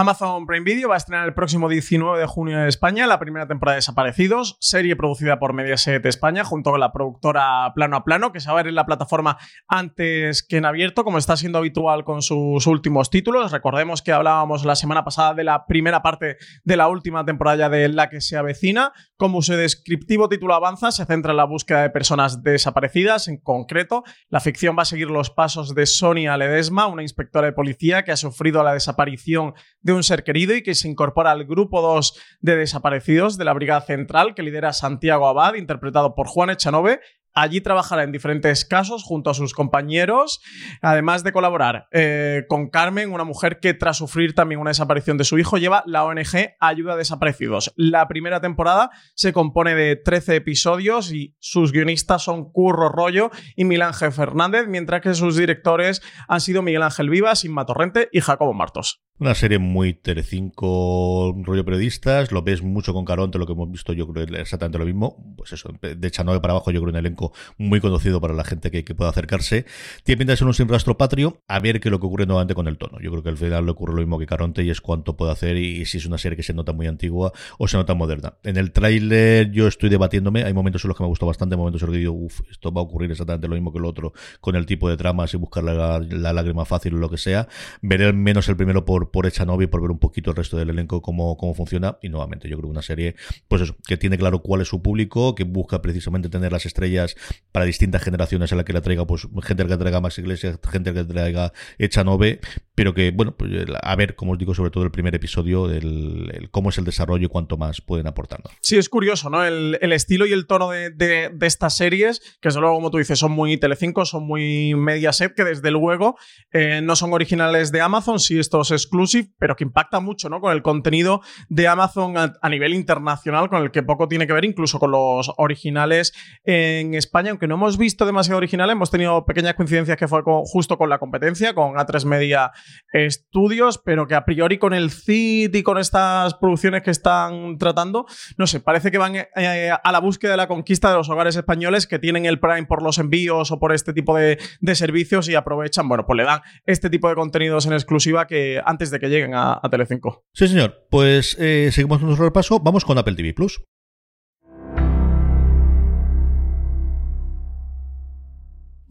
[0.00, 3.48] Amazon Prime Video va a estrenar el próximo 19 de junio en España la primera
[3.48, 8.30] temporada de Desaparecidos, serie producida por Mediaset España junto con la productora Plano a Plano,
[8.30, 11.58] que se va a ver en la plataforma antes que en abierto, como está siendo
[11.58, 13.50] habitual con sus últimos títulos.
[13.50, 17.88] Recordemos que hablábamos la semana pasada de la primera parte de la última temporada de
[17.88, 18.92] La que se avecina.
[19.16, 23.26] Como su descriptivo título avanza, se centra en la búsqueda de personas desaparecidas.
[23.26, 27.52] En concreto, la ficción va a seguir los pasos de Sonia Ledesma, una inspectora de
[27.52, 29.54] policía que ha sufrido la desaparición
[29.92, 33.54] de un ser querido y que se incorpora al grupo 2 de desaparecidos de la
[33.54, 37.00] Brigada Central que lidera Santiago Abad, interpretado por Juan Echanove,
[37.38, 40.40] Allí trabajará en diferentes casos junto a sus compañeros,
[40.82, 45.24] además de colaborar eh, con Carmen, una mujer que tras sufrir también una desaparición de
[45.24, 47.72] su hijo lleva la ONG Ayuda a Desaparecidos.
[47.76, 53.80] La primera temporada se compone de 13 episodios y sus guionistas son Curro Rollo y
[53.80, 58.52] Ángel Fernández, mientras que sus directores han sido Miguel Ángel Vivas, Inma Torrente y Jacobo
[58.52, 59.04] Martos.
[59.20, 63.92] Una serie muy Telecinco, rollo periodistas, lo ves mucho con Caronte, lo que hemos visto
[63.92, 67.32] yo creo exactamente lo mismo, pues eso, de Chanove para abajo yo creo un elenco
[67.56, 69.66] muy conocido para la gente que, que pueda acercarse.
[70.04, 72.26] Tiene pinta de ser un sin rastro patrio, a ver qué es lo que ocurre
[72.26, 73.00] nuevamente con el tono.
[73.00, 75.32] Yo creo que al final le ocurre lo mismo que Caronte y es cuánto puede
[75.32, 78.34] hacer y, si es una serie que se nota muy antigua o se nota moderna.
[78.44, 81.82] En el tráiler yo estoy debatiéndome, hay momentos en los que me gustó bastante, momentos
[81.82, 84.12] en los que digo, uff, esto va a ocurrir exactamente lo mismo que el otro
[84.40, 87.48] con el tipo de tramas y buscar la, la lágrima fácil o lo que sea.
[87.82, 91.02] Veré menos el primero por, por Echanovi, por ver un poquito el resto del elenco
[91.02, 91.98] cómo, cómo funciona.
[92.02, 93.16] Y nuevamente, yo creo que una serie,
[93.48, 97.16] pues eso, que tiene claro cuál es su público, que busca precisamente tener las estrellas
[97.52, 100.92] para distintas generaciones a la que la traiga, pues gente que traiga Max Iglesias, gente
[100.92, 102.40] que traiga Echanove,
[102.78, 103.50] pero que, bueno, pues
[103.82, 107.26] a ver, como os digo, sobre todo el primer episodio, el cómo es el desarrollo
[107.26, 108.52] y cuánto más pueden aportarnos.
[108.60, 109.44] Sí, es curioso, ¿no?
[109.44, 113.18] El, estilo y el tono de, de, estas series, que desde luego, como tú dices,
[113.18, 116.16] son muy Telecinco, son muy Mediaset, que desde luego
[116.52, 120.40] eh, no son originales de Amazon, sí, esto es exclusive, pero que impacta mucho, ¿no?
[120.40, 124.44] Con el contenido de Amazon a, nivel internacional, con el que poco tiene que ver
[124.44, 126.12] incluso con los originales
[126.44, 130.78] en España, aunque no hemos visto demasiado originales, hemos tenido pequeñas coincidencias que fue justo
[130.78, 132.52] con la competencia, con A3 Media
[132.92, 138.06] Studios, pero que a priori con el CIT y con estas producciones que están tratando,
[138.36, 141.36] no sé, parece que van eh, a la búsqueda de la conquista de los hogares
[141.36, 145.28] españoles que tienen el Prime por los envíos o por este tipo de, de servicios
[145.28, 149.00] y aprovechan, bueno, pues le dan este tipo de contenidos en exclusiva que antes de
[149.00, 150.24] que lleguen a, a Telecinco.
[150.32, 150.86] Sí, señor.
[150.90, 152.60] Pues eh, seguimos nuestro repaso.
[152.60, 153.62] Vamos con Apple TV Plus.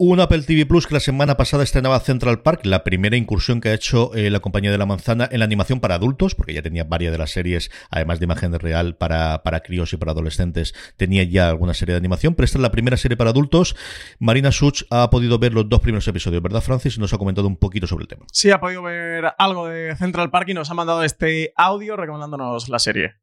[0.00, 3.70] Un Apple TV Plus que la semana pasada estrenaba Central Park, la primera incursión que
[3.70, 6.62] ha hecho eh, la compañía de la manzana en la animación para adultos, porque ya
[6.62, 10.72] tenía varias de las series, además de imagen real para, para críos y para adolescentes,
[10.96, 13.74] tenía ya alguna serie de animación, pero esta es la primera serie para adultos.
[14.20, 16.96] Marina Such ha podido ver los dos primeros episodios, ¿verdad, Francis?
[17.00, 18.24] Nos ha comentado un poquito sobre el tema.
[18.30, 22.68] Sí, ha podido ver algo de Central Park y nos ha mandado este audio recomendándonos
[22.68, 23.16] la serie.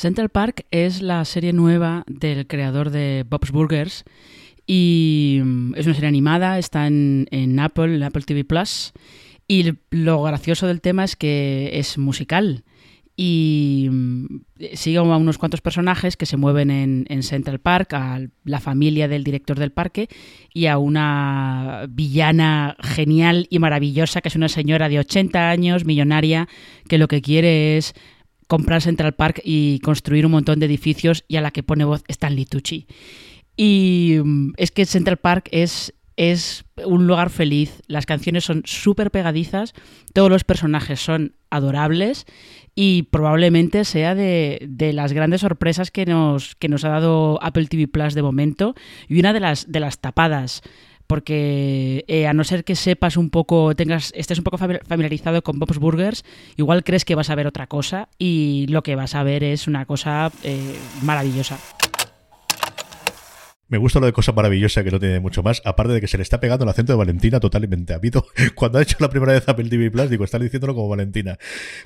[0.00, 4.04] Central Park es la serie nueva del creador de Bob's Burgers
[4.66, 5.42] y
[5.76, 8.94] es una serie animada, está en, en Apple, en Apple TV Plus.
[9.46, 12.64] Y lo gracioso del tema es que es musical
[13.14, 13.90] y
[14.72, 19.06] sigue a unos cuantos personajes que se mueven en, en, Central Park, a la familia
[19.06, 20.08] del director del parque
[20.54, 26.48] y a una villana genial y maravillosa que es una señora de 80 años, millonaria,
[26.88, 27.94] que lo que quiere es
[28.50, 32.02] comprar Central Park y construir un montón de edificios y a la que pone voz
[32.08, 32.88] Stanley Tucci.
[33.56, 34.16] Y
[34.56, 39.72] es que Central Park es, es un lugar feliz, las canciones son súper pegadizas,
[40.14, 42.26] todos los personajes son adorables
[42.74, 47.66] y probablemente sea de, de, las grandes sorpresas que nos, que nos ha dado Apple
[47.66, 48.74] TV Plus de momento
[49.06, 50.62] y una de las, de las tapadas
[51.10, 55.58] porque eh, a no ser que sepas un poco, tengas, estés un poco familiarizado con
[55.58, 56.24] Bob's Burgers,
[56.56, 59.66] igual crees que vas a ver otra cosa y lo que vas a ver es
[59.66, 61.58] una cosa eh, maravillosa.
[63.70, 66.16] Me gusta lo de cosa maravillosa que no tiene mucho más, aparte de que se
[66.16, 67.94] le está pegando el acento de Valentina totalmente.
[67.94, 71.38] Habito, cuando ha hecho la primera vez Apple TV Plus, digo, está diciéndolo como Valentina.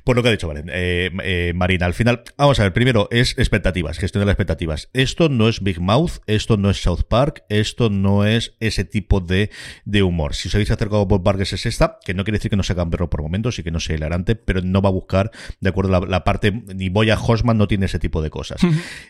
[0.02, 3.06] Por lo que ha dicho Valen, eh, eh, Marina, al final, vamos a ver, primero
[3.10, 4.88] es expectativas, gestión de las expectativas.
[4.94, 9.20] Esto no es Big Mouth, esto no es South Park, esto no es ese tipo
[9.20, 9.50] de,
[9.84, 10.34] de humor.
[10.34, 12.62] Si os habéis acercado a Bob Vargas es esta, que no quiere decir que no
[12.62, 15.30] se hagan perro por momentos y que no sea hilarante, pero no va a buscar,
[15.60, 18.62] de acuerdo, la, la parte, ni Boya Horseman no tiene ese tipo de cosas.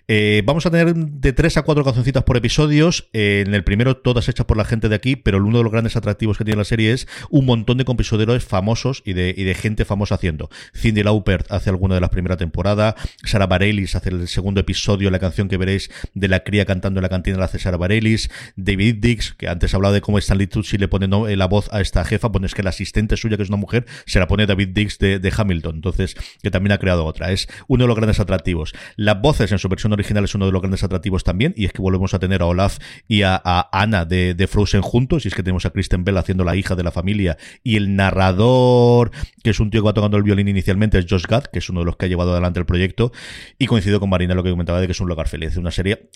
[0.08, 2.63] eh, vamos a tener de 3 a 4 cancioncitas por episodio
[3.12, 5.96] en el primero todas hechas por la gente de aquí, pero uno de los grandes
[5.96, 9.54] atractivos que tiene la serie es un montón de compositores famosos y de, y de
[9.54, 10.50] gente famosa haciendo.
[10.74, 15.18] Cindy Lauper hace alguna de las primeras temporadas, Sara Bareilles hace el segundo episodio, la
[15.18, 18.96] canción que veréis de la cría cantando en la cantina la hace Sara Bareilles, David
[19.00, 22.04] Dix, que antes hablaba de cómo Stanley Tucci le pone no, la voz a esta
[22.04, 24.68] jefa, pues es que la asistente suya, que es una mujer, se la pone David
[24.68, 27.32] Dix de, de Hamilton, entonces, que también ha creado otra.
[27.32, 28.72] Es uno de los grandes atractivos.
[28.96, 31.72] Las voces en su versión original es uno de los grandes atractivos también, y es
[31.72, 32.46] que volvemos a tener a
[33.08, 36.18] Y a, a Ana de, de, Frozen juntos, y es que tenemos a Kristen Bell
[36.18, 39.10] haciendo la hija de la familia, y el narrador,
[39.42, 41.68] que es un tío que va tocando el violín inicialmente, es Josh Gad, que es
[41.68, 43.12] uno de los que ha llevado adelante el proyecto,
[43.58, 46.10] y coincido con Marina lo que comentaba de que es un lugar feliz, una serie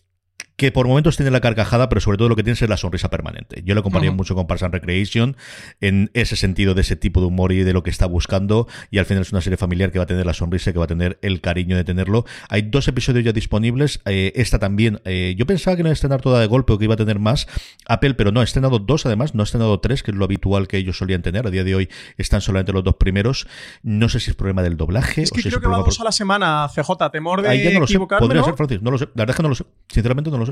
[0.59, 3.09] que por momentos tiene la carcajada, pero sobre todo lo que tiene es la sonrisa
[3.09, 3.63] permanente.
[3.65, 5.37] Yo lo compararía mucho con Parks and Recreation
[5.81, 8.67] en ese sentido de ese tipo de humor y de lo que está buscando.
[8.91, 10.87] Y al final es una serie familiar que va a tener la sonrisa, que va
[10.87, 12.25] a tener el cariño de tenerlo.
[12.49, 14.01] Hay dos episodios ya disponibles.
[14.05, 15.01] eh, esta también.
[15.05, 16.97] eh, yo pensaba que no iba a estrenar toda de golpe o que iba a
[16.97, 17.47] tener más
[17.87, 20.67] Apple, pero no, ha estrenado dos además, no ha estrenado tres, que es lo habitual
[20.67, 21.47] que ellos solían tener.
[21.47, 23.47] A día de hoy están solamente los dos primeros.
[23.85, 25.85] No sé si es problema del doblaje Es o que si es creo que va
[25.85, 27.11] dos por- a la semana, CJ.
[27.13, 27.93] Temor de Ahí ya no lo sé.
[27.93, 28.47] equivocarme, Podría ¿no?
[28.47, 28.83] ser, Francis.
[28.83, 29.05] No lo sé.
[29.15, 29.65] La verdad es que no lo sé.
[29.89, 30.48] Sinceramente no lo sé.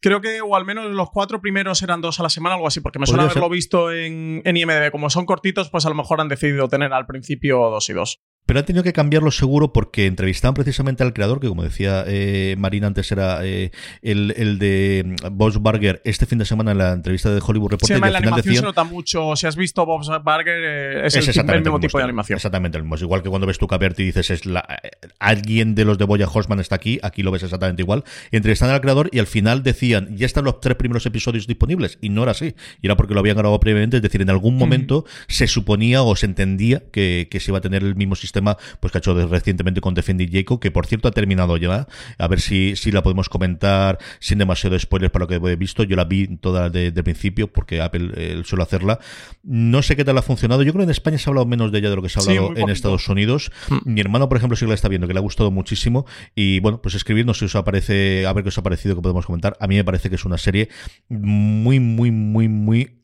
[0.00, 2.80] Creo que, o al menos los cuatro primeros eran dos a la semana, algo así,
[2.80, 3.30] porque me suena ser.
[3.30, 4.90] haberlo visto en, en IMDb.
[4.90, 8.20] Como son cortitos, pues a lo mejor han decidido tener al principio dos y dos.
[8.46, 12.54] Pero han tenido que cambiarlo seguro porque entrevistaban precisamente al creador, que como decía eh,
[12.58, 16.92] Marina antes era eh, el, el de Boss Burger, este fin de semana en la
[16.92, 18.64] entrevista de Hollywood Sí, Reporter, y además, al la final animación se decían...
[18.64, 19.36] nota mucho.
[19.36, 22.04] Si has visto Bob's Burger, eh, es, el, Es tipo- el exactamente mismo tipo de
[22.04, 22.36] animación.
[22.36, 22.94] Exactamente el mismo.
[22.94, 25.98] Es igual que cuando ves tu Caberti y dices, es la, eh, alguien de los
[25.98, 28.04] de Boya Horseman está aquí, aquí lo ves exactamente igual.
[28.30, 31.98] Entrevistan al creador y al final decían, ya están los tres primeros episodios disponibles.
[32.00, 32.54] Y no era así.
[32.80, 33.96] Y era porque lo habían grabado previamente.
[33.96, 37.60] Es decir, en algún momento se suponía o se entendía que, que se iba a
[37.60, 40.86] tener el mismo sistema pues que ha hecho recientemente con Defend y Jacob, que por
[40.86, 41.86] cierto ha terminado ya.
[42.18, 45.82] A ver si, si la podemos comentar sin demasiado spoiler para lo que he visto.
[45.82, 48.98] Yo la vi toda de, de principio porque Apple eh, suele hacerla.
[49.42, 50.62] No sé qué tal ha funcionado.
[50.62, 52.18] Yo creo que en España se ha hablado menos de ella de lo que se
[52.18, 52.70] ha Sí, hablado muy en.
[52.70, 53.50] Estados Unidos.
[53.68, 53.76] Mm.
[53.84, 56.06] Mi hermano, por ejemplo, sí que la está viendo, que le ha gustado muchísimo.
[56.34, 59.26] Y bueno, pues escribirnos si os aparece, a ver qué os ha parecido, que podemos
[59.26, 59.56] comentar.
[59.60, 60.68] A mí me parece que es una serie
[61.08, 63.00] muy, muy, muy, muy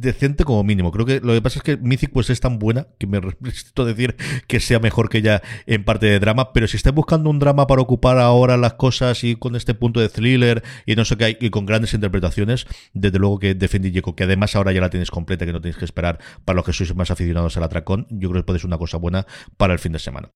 [0.00, 0.90] decente como mínimo.
[0.90, 3.82] Creo que lo que pasa es que Mythic pues es tan buena que me resisto
[3.82, 7.30] a decir que sea mejor que ella en parte de drama, pero si estáis buscando
[7.30, 11.04] un drama para ocupar ahora las cosas y con este punto de thriller y no
[11.04, 14.80] sé qué y con grandes interpretaciones, desde luego que Defendi Jeco, que además ahora ya
[14.80, 17.62] la tenéis completa, que no tenéis que esperar para los que sois más aficionados al
[17.62, 20.30] atracón, yo creo que puede ser una cosa buena para el fin de semana.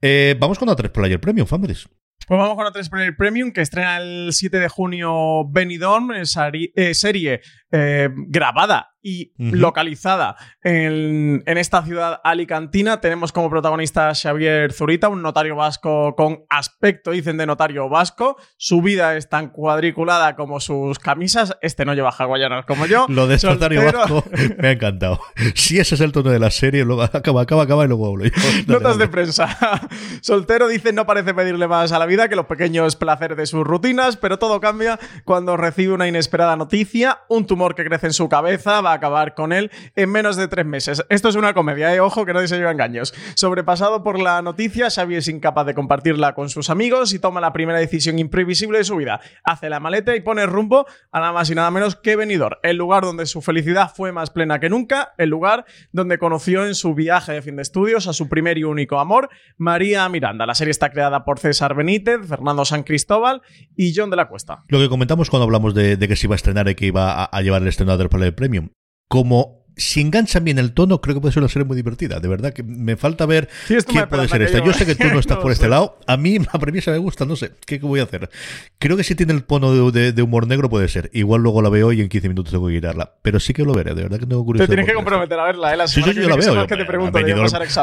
[0.00, 1.88] Eh, vamos con la 3 Player Premium, families.
[2.26, 6.94] Pues vamos con la 3 Player Premium, que estrena el 7 de junio Benidorm, eh,
[6.94, 7.40] serie
[7.72, 9.56] eh, grabada y Ujú.
[9.56, 13.00] localizada en, en esta ciudad alicantina.
[13.00, 18.36] Tenemos como protagonista a Xavier Zurita, un notario vasco con aspecto, dicen, de notario vasco.
[18.56, 21.56] Su vida es tan cuadriculada como sus camisas.
[21.62, 23.06] Este no lleva hawaianas como yo.
[23.08, 23.98] Lo de notario Soltero.
[23.98, 24.24] vasco
[24.58, 25.20] me ha encantado.
[25.56, 28.24] Si ese es el tono de la serie, luego acaba, acaba, acaba y luego hablo
[28.68, 29.48] Notas de prensa.
[30.20, 33.64] Soltero dice no parece pedirle más a la vida que los pequeños placeres de sus
[33.64, 37.20] rutinas, pero todo cambia cuando recibe una inesperada noticia.
[37.28, 40.48] Un tumor que crece en su cabeza va a acabar con él en menos de
[40.48, 41.04] tres meses.
[41.08, 42.00] Esto es una comedia, ¿eh?
[42.00, 43.14] ojo que nadie se lleva engaños.
[43.34, 47.52] Sobrepasado por la noticia, Xavi es incapaz de compartirla con sus amigos y toma la
[47.52, 49.20] primera decisión imprevisible de su vida.
[49.44, 52.76] Hace la maleta y pone rumbo a nada más y nada menos que Benidorm, el
[52.76, 56.94] lugar donde su felicidad fue más plena que nunca, el lugar donde conoció en su
[56.94, 60.46] viaje de fin de estudios a su primer y único amor, María Miranda.
[60.46, 63.42] La serie está creada por César Benítez, Fernando San Cristóbal
[63.76, 64.64] y John de la Cuesta.
[64.68, 67.42] Lo que comentamos cuando hablamos de, que se iba a estrenar y que iba a
[67.42, 68.70] llevar el estreno del Player Premium.
[69.08, 72.20] Como si enganchan bien el tono, creo que puede ser una serie muy divertida.
[72.20, 74.58] De verdad que me falta ver Sí, me puede ser esta.
[74.58, 75.70] yo- Yo sé que tú no estás no por este sé.
[75.70, 75.98] lado.
[76.06, 77.52] A mí la premisa me gusta, no sé.
[77.66, 78.28] ¿Qué, qué voy a hacer?
[78.78, 81.10] Creo que si tiene el tono de, de- de humor negro puede ser.
[81.12, 83.14] Igual luego la veo y en 15 minutos tengo que quitarla.
[83.22, 84.68] Pero sí que lo veré, de verdad que tengo Te curiosidad.
[84.68, 85.76] tienes que ver comprometer a verla, ¿eh?
[85.76, 86.42] La Sí, que yo la veo.
[86.42, 87.30] semanas que te Yo- pregunto, de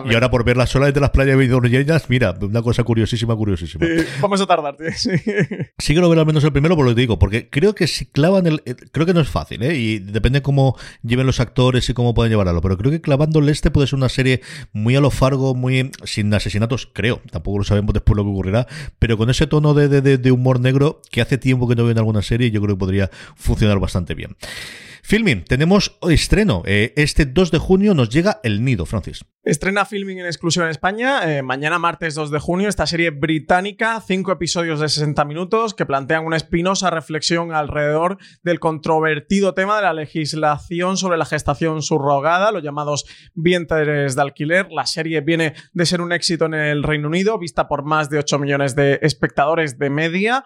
[0.10, 1.70] y ahora por verla sola desde las playas de Benidorm
[2.10, 3.86] mira, una cosa curiosísima, curiosísima.
[3.86, 4.88] Sí, vamos a tardar, tío.
[4.96, 5.10] Sí.
[5.78, 7.74] Sí que lo veré al menos el primero por lo que te digo, porque creo
[7.74, 8.62] que si clavan el...
[8.92, 9.76] Creo que no es fácil, ¿eh?
[9.76, 13.70] Y depende cómo lleven los actores y cómo pueden llevarlo, pero creo que clavándole este
[13.70, 14.42] puede ser una serie
[14.74, 18.68] muy a lo Fargo, muy sin asesinatos, creo, tampoco lo sabemos después lo que ocurrirá,
[18.98, 21.84] pero con ese tono de, de- de- de humor negro que hace tiempo que no
[21.84, 24.36] veo en alguna serie, yo creo que podría funcionar bastante bien.
[25.04, 26.62] Filming, tenemos estreno.
[26.66, 29.26] Eh, este 2 de junio nos llega El Nido, Francis.
[29.50, 34.00] Estrena Filming en exclusiva en España eh, mañana martes 2 de junio esta serie británica,
[34.00, 39.82] cinco episodios de 60 minutos que plantean una espinosa reflexión alrededor del controvertido tema de
[39.82, 44.68] la legislación sobre la gestación subrogada, los llamados vientres de alquiler.
[44.70, 48.20] La serie viene de ser un éxito en el Reino Unido, vista por más de
[48.20, 50.44] 8 millones de espectadores de media.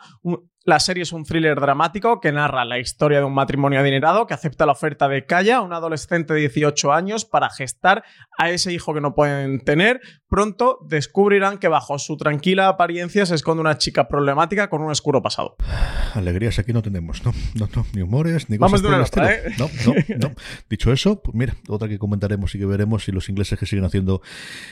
[0.65, 4.33] La serie es un thriller dramático que narra la historia de un matrimonio adinerado que
[4.33, 8.05] acepta la oferta de Kaya, un adolescente de 18 años, para gestar
[8.37, 10.01] a ese hijo que no pueden tener.
[10.27, 15.21] Pronto descubrirán que bajo su tranquila apariencia se esconde una chica problemática con un oscuro
[15.21, 15.55] pasado.
[16.13, 19.27] Alegrías aquí no tenemos, no, no, no, ni humores, ni Vamos cosas de una estilo.
[19.57, 20.35] No, no, no.
[20.69, 23.85] Dicho eso, pues mira, otra que comentaremos y que veremos y los ingleses que siguen
[23.85, 24.21] haciendo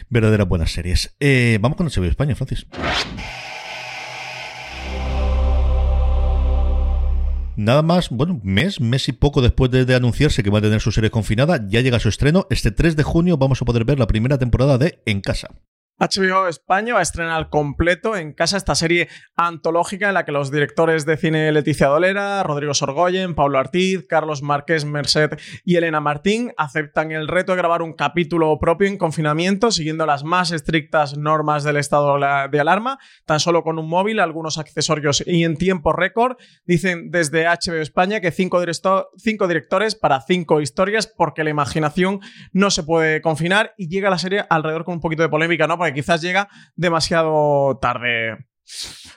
[0.10, 1.16] verdaderas buenas series.
[1.20, 2.66] Eh, vamos con HBO España, Francis.
[7.56, 10.92] Nada más, bueno, mes, mes y poco después de, anunciarse que va a tener su
[10.92, 12.48] serie confinada, ya llega su estreno.
[12.50, 15.50] Este 3 de junio vamos a poder ver la primera temporada de En Casa.
[16.02, 20.52] HBO España va a estrenar completo en casa esta serie antológica en la que los
[20.52, 26.54] directores de cine Leticia Dolera, Rodrigo Sorgoyen, Pablo Artiz, Carlos Márquez Merced y Elena Martín
[26.58, 31.64] aceptan el reto de grabar un capítulo propio en confinamiento siguiendo las más estrictas normas
[31.64, 32.18] del estado
[32.50, 36.36] de alarma, tan solo con un móvil, algunos accesorios y en tiempo récord.
[36.66, 38.60] Dicen desde HBO España que cinco,
[39.18, 42.22] cinco directores para cinco historias porque la imaginación
[42.54, 45.91] no se puede confinar y llega la serie alrededor con un poquito de polémica, ¿no?
[45.94, 48.38] Quizás llega demasiado tarde.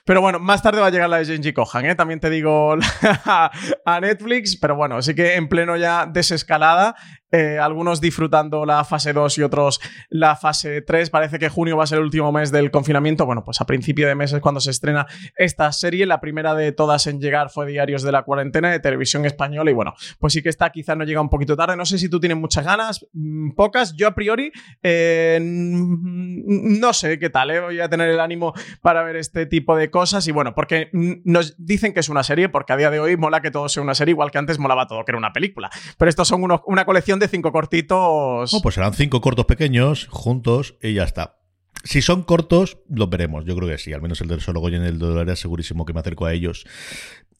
[0.04, 1.94] Pero bueno, más tarde va a llegar la de Genji Kohan, ¿eh?
[1.94, 2.74] también te digo
[3.24, 6.96] a Netflix, pero bueno, sí que en pleno ya desescalada
[7.34, 11.10] eh, algunos disfrutando la fase 2 y otros la fase 3.
[11.10, 13.26] Parece que junio va a ser el último mes del confinamiento.
[13.26, 16.06] Bueno, pues a principio de mes es cuando se estrena esta serie.
[16.06, 19.68] La primera de todas en llegar fue Diarios de la Cuarentena de Televisión Española.
[19.68, 21.76] Y bueno, pues sí que está, quizá no llega un poquito tarde.
[21.76, 23.96] No sé si tú tienes muchas ganas, mm, pocas.
[23.96, 24.52] Yo a priori
[24.84, 27.58] eh, no sé qué tal, ¿eh?
[27.58, 30.28] voy a tener el ánimo para ver este tipo de cosas.
[30.28, 33.42] Y bueno, porque nos dicen que es una serie, porque a día de hoy mola
[33.42, 35.68] que todo sea una serie, igual que antes molaba todo que era una película.
[35.98, 38.52] Pero estos son una colección de cinco cortitos.
[38.52, 41.38] No, pues serán cinco cortos pequeños, juntos, y ya está.
[41.84, 43.44] Si son cortos, los veremos.
[43.44, 43.92] Yo creo que sí.
[43.92, 46.66] Al menos el del Solo Goyen y el de segurísimo que me acerco a ellos.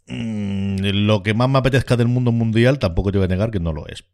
[0.07, 3.61] Mm, lo que más me apetezca del mundo mundial, tampoco te voy a negar que
[3.61, 4.05] no lo es.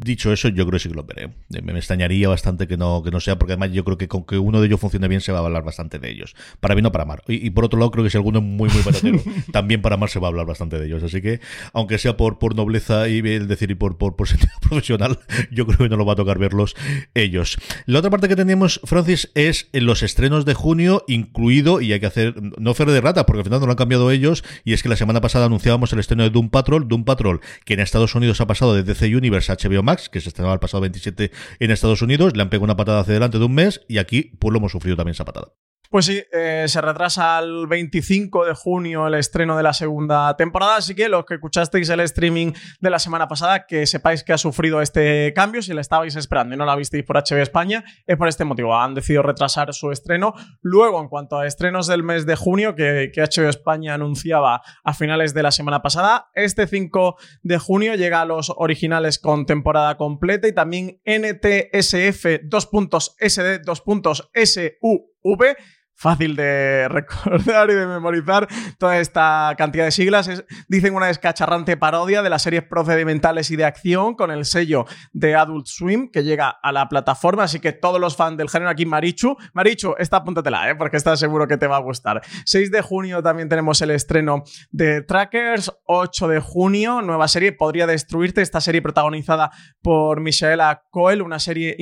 [0.00, 1.24] Dicho eso, yo creo que sí que lo veré.
[1.52, 4.24] Eh, me extrañaría bastante que no, que no sea, porque además yo creo que con
[4.24, 6.36] que uno de ellos funcione bien se va a hablar bastante de ellos.
[6.60, 7.20] Para bien o para mal.
[7.26, 9.20] Y, por otro lado, creo que si alguno es muy, muy patatero,
[9.52, 11.02] también para mal se va a hablar bastante de ellos.
[11.02, 11.40] Así que,
[11.72, 15.18] aunque sea por, por nobleza y el decir y por, por, por sentido profesional,
[15.50, 16.76] yo creo que no lo va a tocar verlos
[17.14, 17.58] ellos.
[17.86, 21.98] La otra parte que tenemos, Francis, es en los estrenos de junio, incluido, y hay
[21.98, 24.74] que hacer, no fer de rata, porque al final no lo han cambiado ellos, y
[24.74, 27.80] es que la semana pasada anunciábamos el estreno de Doom Patrol, Doom Patrol, que en
[27.80, 30.82] Estados Unidos ha pasado de DC Universe a HBO Max, que se estrenaba el pasado
[30.82, 33.96] 27 en Estados Unidos, le han pegado una patada hacia delante de un mes y
[33.96, 35.54] aquí pues lo hemos sufrido también esa patada.
[35.90, 40.76] Pues sí, eh, se retrasa al 25 de junio el estreno de la segunda temporada,
[40.76, 44.38] así que los que escuchasteis el streaming de la semana pasada, que sepáis que ha
[44.38, 48.18] sufrido este cambio, si la estabais esperando y no la visteis por HB España, es
[48.18, 50.34] por este motivo, han decidido retrasar su estreno.
[50.60, 54.92] Luego, en cuanto a estrenos del mes de junio, que, que HBO España anunciaba a
[54.92, 59.96] finales de la semana pasada, este 5 de junio llega a los originales con temporada
[59.96, 65.56] completa y también NTSF 2.SD 2.SUV
[65.98, 70.44] fácil de recordar y de memorizar toda esta cantidad de siglas.
[70.68, 75.34] dicen una descacharrante parodia de las series procedimentales y de acción con el sello de
[75.34, 77.44] Adult Swim que llega a la plataforma.
[77.44, 80.76] Así que todos los fans del género aquí, Marichu, Marichu, esta apúntatela, ¿eh?
[80.76, 82.22] porque estás seguro que te va a gustar.
[82.44, 85.72] 6 de junio también tenemos el estreno de Trackers.
[85.84, 88.40] 8 de junio, nueva serie, Podría Destruirte.
[88.40, 89.50] Esta serie protagonizada
[89.82, 91.76] por Michaela Coel, una serie,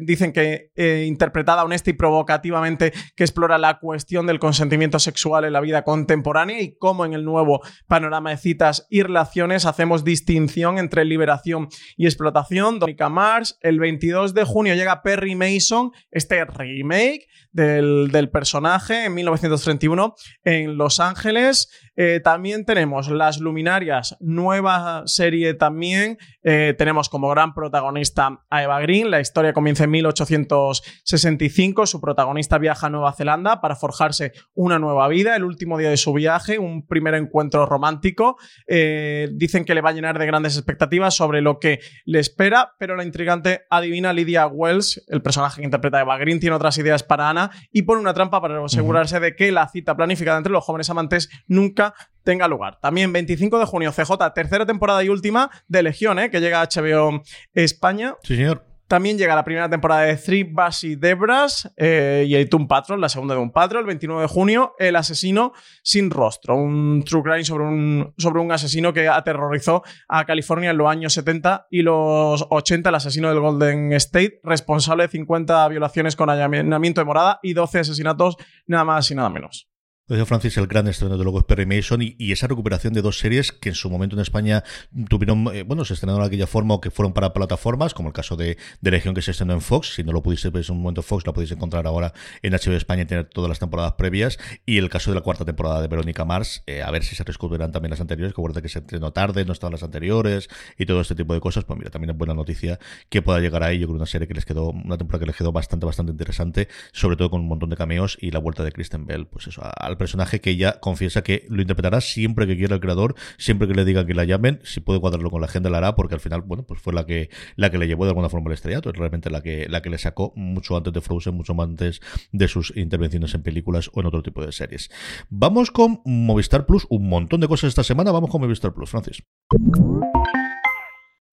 [0.00, 5.52] dicen que eh, interpretada honesta y provocativamente que explora la cuestión del consentimiento sexual en
[5.52, 10.78] la vida contemporánea y cómo en el nuevo panorama de citas y relaciones hacemos distinción
[10.78, 12.78] entre liberación y explotación.
[12.78, 19.14] Donica Mars, el 22 de junio llega Perry Mason, este remake del, del personaje en
[19.14, 21.68] 1931 en Los Ángeles.
[21.96, 26.18] Eh, también tenemos Las Luminarias, nueva serie también.
[26.42, 29.10] Eh, tenemos como gran protagonista a Eva Green.
[29.10, 31.86] La historia comienza en 1865.
[31.86, 35.36] Su protagonista viaja a Nueva Zelanda para forjarse una nueva vida.
[35.36, 38.36] El último día de su viaje, un primer encuentro romántico.
[38.66, 42.74] Eh, dicen que le va a llenar de grandes expectativas sobre lo que le espera,
[42.78, 46.78] pero la intrigante adivina Lydia Wells, el personaje que interpreta a Eva Green, tiene otras
[46.78, 50.52] ideas para Ana y pone una trampa para asegurarse de que la cita planificada entre
[50.52, 51.89] los jóvenes amantes nunca
[52.24, 52.78] tenga lugar.
[52.80, 56.30] También 25 de junio, CJ, tercera temporada y última de Legión, ¿eh?
[56.30, 57.22] que llega a HBO
[57.54, 58.16] España.
[58.22, 58.70] Sí, señor.
[58.90, 63.36] También llega la primera temporada de Three Basi Debras eh, y Toon Patrol, la segunda
[63.36, 65.52] de un Patrol, el 29 de junio, El asesino
[65.84, 70.78] sin rostro, un true crime sobre un, sobre un asesino que aterrorizó a California en
[70.78, 76.16] los años 70 y los 80, el asesino del Golden State, responsable de 50 violaciones
[76.16, 79.69] con allanamiento de morada y 12 asesinatos, nada más y nada menos.
[80.10, 83.20] Decía Francis, el gran estreno de luego es Perry Mason y, esa recuperación de dos
[83.20, 84.64] series que en su momento en España
[85.08, 88.12] tuvieron, eh, bueno, se estrenaron de aquella forma o que fueron para plataformas, como el
[88.12, 89.94] caso de, de Legión que se estrenó en Fox.
[89.94, 92.74] Si no lo pudiste ver en un momento Fox, lo podéis encontrar ahora en HBO
[92.74, 94.36] España y tener todas las temporadas previas.
[94.66, 97.22] Y el caso de la cuarta temporada de Verónica Mars, eh, a ver si se
[97.22, 100.86] recuperan también las anteriores, que acuérdate que se estrenó tarde, no estaban las anteriores y
[100.86, 101.62] todo este tipo de cosas.
[101.62, 103.78] Pues mira, también es buena noticia que pueda llegar ahí.
[103.78, 106.66] Yo creo una serie que les quedó, una temporada que les quedó bastante, bastante interesante,
[106.90, 109.62] sobre todo con un montón de cameos y la vuelta de Kristen Bell, pues eso,
[109.62, 113.74] al personaje que ella confiesa que lo interpretará siempre que quiera el creador, siempre que
[113.74, 116.20] le diga que la llamen, si puede cuadrarlo con la agenda la hará, porque al
[116.20, 118.88] final, bueno, pues fue la que, la que le llevó de alguna forma al estrellato,
[118.88, 122.00] es realmente la que, la que le sacó mucho antes de Frozen, mucho antes
[122.32, 124.90] de sus intervenciones en películas o en otro tipo de series.
[125.28, 129.22] Vamos con Movistar Plus, un montón de cosas esta semana, vamos con Movistar Plus, Francis.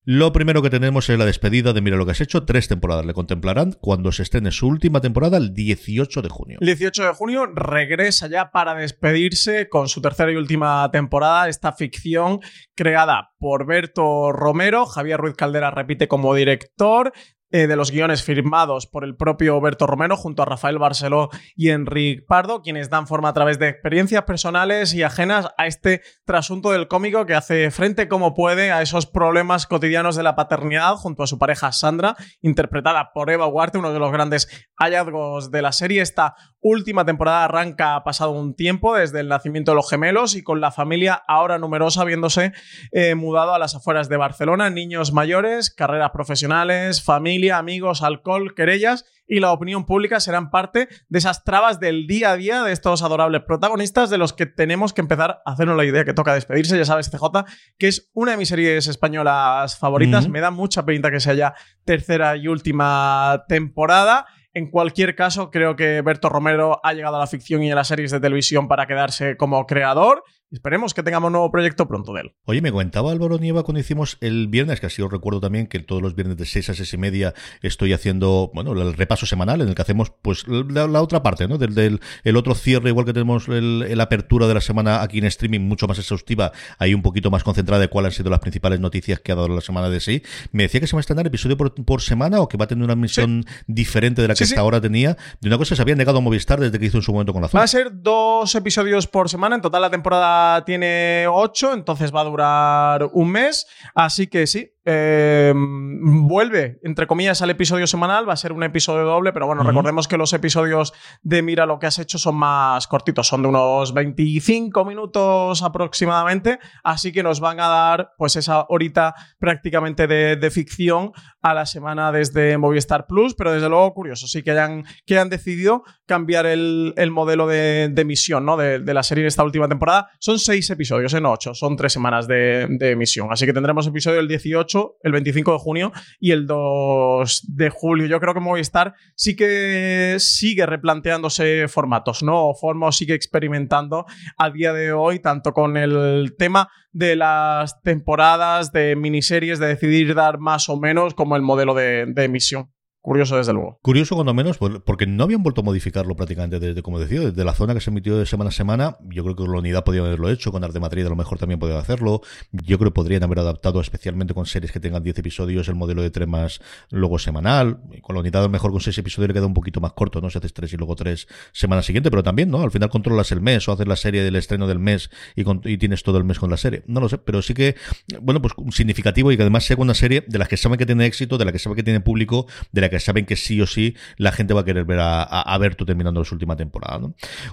[0.10, 2.46] Lo primero que tenemos es la despedida de Mira lo que has hecho.
[2.46, 6.58] Tres temporadas le contemplarán cuando se estrene su última temporada el 18 de junio.
[6.62, 11.74] El 18 de junio regresa ya para despedirse con su tercera y última temporada, esta
[11.74, 12.40] ficción
[12.74, 14.86] creada por Berto Romero.
[14.86, 17.12] Javier Ruiz Caldera repite como director.
[17.50, 21.70] Eh, de los guiones firmados por el propio Berto Romero junto a Rafael Barceló y
[21.70, 26.72] Enrique Pardo, quienes dan forma a través de experiencias personales y ajenas a este trasunto
[26.72, 31.24] del cómico que hace frente como puede a esos problemas cotidianos de la paternidad junto
[31.24, 35.72] a su pareja Sandra, interpretada por Eva Huarte, uno de los grandes hallazgos de la
[35.72, 36.02] serie.
[36.02, 40.60] Esta última temporada arranca pasado un tiempo desde el nacimiento de los gemelos y con
[40.60, 42.52] la familia ahora numerosa habiéndose
[42.92, 49.06] eh, mudado a las afueras de Barcelona, niños mayores, carreras profesionales, familia, amigos, alcohol, querellas
[49.28, 53.04] y la opinión pública serán parte de esas trabas del día a día de estos
[53.04, 56.78] adorables protagonistas de los que tenemos que empezar a hacernos la idea que toca despedirse,
[56.78, 57.46] ya sabes, CJ,
[57.78, 61.54] que es una de mis series españolas favoritas, me da mucha pinta que sea ya
[61.84, 64.26] tercera y última temporada.
[64.54, 67.90] En cualquier caso, creo que Berto Romero ha llegado a la ficción y a las
[67.90, 70.24] series de televisión para quedarse como creador.
[70.52, 72.34] Esperemos que tengamos un nuevo proyecto pronto de él.
[72.46, 75.80] Oye, me comentaba Álvaro Nieva cuando hicimos el viernes, que así os recuerdo también que
[75.80, 79.60] todos los viernes de 6 a 6 y media estoy haciendo, bueno, el repaso semanal
[79.62, 81.58] en el que hacemos pues la, la otra parte, ¿no?
[81.58, 85.18] Del, del el otro cierre, igual que tenemos el, el apertura de la semana aquí
[85.20, 88.40] en streaming mucho más exhaustiva, ahí un poquito más concentrada de cuáles han sido las
[88.40, 90.24] principales noticias que ha dado la semana de sí.
[90.54, 92.68] Me decía que se va a estrenar episodio por, por semana o que va a
[92.70, 94.60] tener una misión diferente de la que Sí, hasta sí.
[94.62, 95.18] ahora tenía.
[95.42, 97.42] De una cosa se había negado a Movistar desde que hizo en su momento con
[97.42, 97.64] la Va zona.
[97.64, 99.56] a ser dos episodios por semana.
[99.58, 103.68] En total la temporada tiene ocho, entonces va a durar un mes.
[103.94, 108.28] Así que sí, eh, vuelve, entre comillas, al episodio semanal.
[108.28, 111.78] Va a ser un episodio doble, pero bueno, recordemos que los episodios de Mira lo
[111.78, 116.60] que has hecho son más cortitos, son de unos 25 minutos aproximadamente.
[116.84, 121.12] Así que nos van a dar pues esa horita prácticamente de, de ficción
[121.42, 125.30] a la semana desde Movistar Plus, pero desde luego curioso, sí que hayan, que hayan
[125.30, 128.56] decidido cambiar el, el modelo de, de emisión ¿no?
[128.56, 130.10] de, de la serie en esta última temporada.
[130.28, 133.30] Son seis episodios, en ocho, son tres semanas de, emisión.
[133.32, 138.08] Así que tendremos episodio el 18, el 25 de junio y el 2 de julio.
[138.08, 142.50] Yo creo que Movistar sí que sigue replanteándose formatos, ¿no?
[142.50, 144.06] O Forma sigue experimentando
[144.38, 150.14] a día de hoy, tanto con el tema de las temporadas, de miniseries, de decidir
[150.14, 152.70] dar más o menos, como el modelo de, de emisión.
[153.02, 153.80] Curioso, desde luego.
[153.82, 157.46] Curioso cuando menos, por- porque no habían vuelto a modificarlo prácticamente desde, como decía, desde
[157.46, 158.98] la zona que se emitió de semana a semana.
[159.10, 161.58] Yo creo que la unidad podían haberlo hecho, con Arte Madrid a lo mejor también
[161.58, 162.20] podían hacerlo.
[162.52, 166.02] Yo creo que podrían haber adaptado, especialmente con series que tengan 10 episodios, el modelo
[166.02, 166.60] de tremas
[166.92, 167.80] luego semanal.
[168.02, 170.20] Con la unidad a lo mejor con 6 episodios le queda un poquito más corto,
[170.20, 170.30] ¿no?
[170.30, 172.62] Si haces 3 y luego 3 semana siguiente, pero también, ¿no?
[172.62, 175.62] Al final controlas el mes o haces la serie del estreno del mes y, con-
[175.64, 176.84] y tienes todo el mes con la serie.
[176.88, 177.76] No lo sé, pero sí que,
[178.22, 181.06] bueno, pues significativo y que además sea una serie de las que saben que tiene
[181.06, 183.96] éxito, de la que saben que tiene público, de la saben que sí o sí
[184.18, 187.00] la gente va a querer ver a, a, a Berto terminando su última temporada.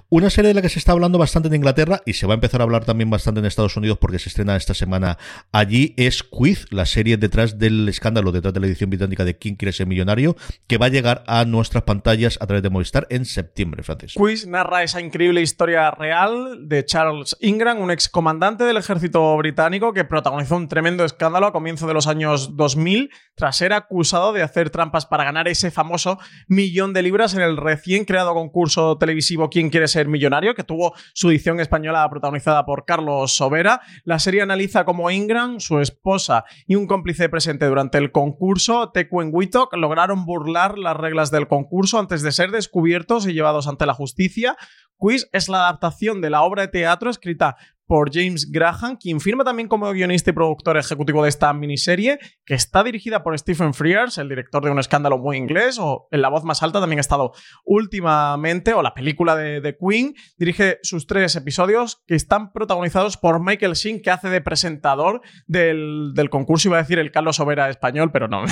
[0.09, 2.37] Una serie de la que se está hablando bastante en Inglaterra y se va a
[2.37, 5.19] empezar a hablar también bastante en Estados Unidos porque se estrena esta semana
[5.53, 9.57] allí es Quiz, la serie detrás del escándalo, detrás de la edición británica de ¿Quién
[9.57, 10.37] quiere ser millonario?
[10.67, 14.15] que va a llegar a nuestras pantallas a través de Movistar en septiembre, Francis.
[14.15, 20.05] Quiz narra esa increíble historia real de Charles Ingram, un excomandante del ejército británico que
[20.05, 24.71] protagonizó un tremendo escándalo a comienzo de los años 2000 tras ser acusado de hacer
[24.71, 26.19] trampas para ganar ese famoso
[26.49, 30.55] millón de libras en el recién creado concurso televisivo ¿Quién quiere ser millonario?
[30.55, 33.81] que tuvo su edición española protagonizada por Carlos Sobera.
[34.05, 39.31] La serie analiza cómo Ingram, su esposa y un cómplice presente durante el concurso, Tequen
[39.33, 43.95] Wittok, lograron burlar las reglas del concurso antes de ser descubiertos y llevados ante la
[43.95, 44.57] justicia.
[44.97, 47.57] Quiz es la adaptación de la obra de teatro escrita
[47.87, 52.55] por James Graham, quien firma también como guionista y productor ejecutivo de esta miniserie, que
[52.55, 56.29] está dirigida por Stephen Frears, el director de Un escándalo muy inglés, o en La
[56.29, 57.33] voz más alta también ha estado
[57.65, 63.43] últimamente, o la película de, de Queen, dirige sus tres episodios que están protagonizados por
[63.43, 67.69] Michael Sheen, que hace de presentador del, del concurso, iba a decir el Carlos Sobera
[67.69, 68.45] español, pero no.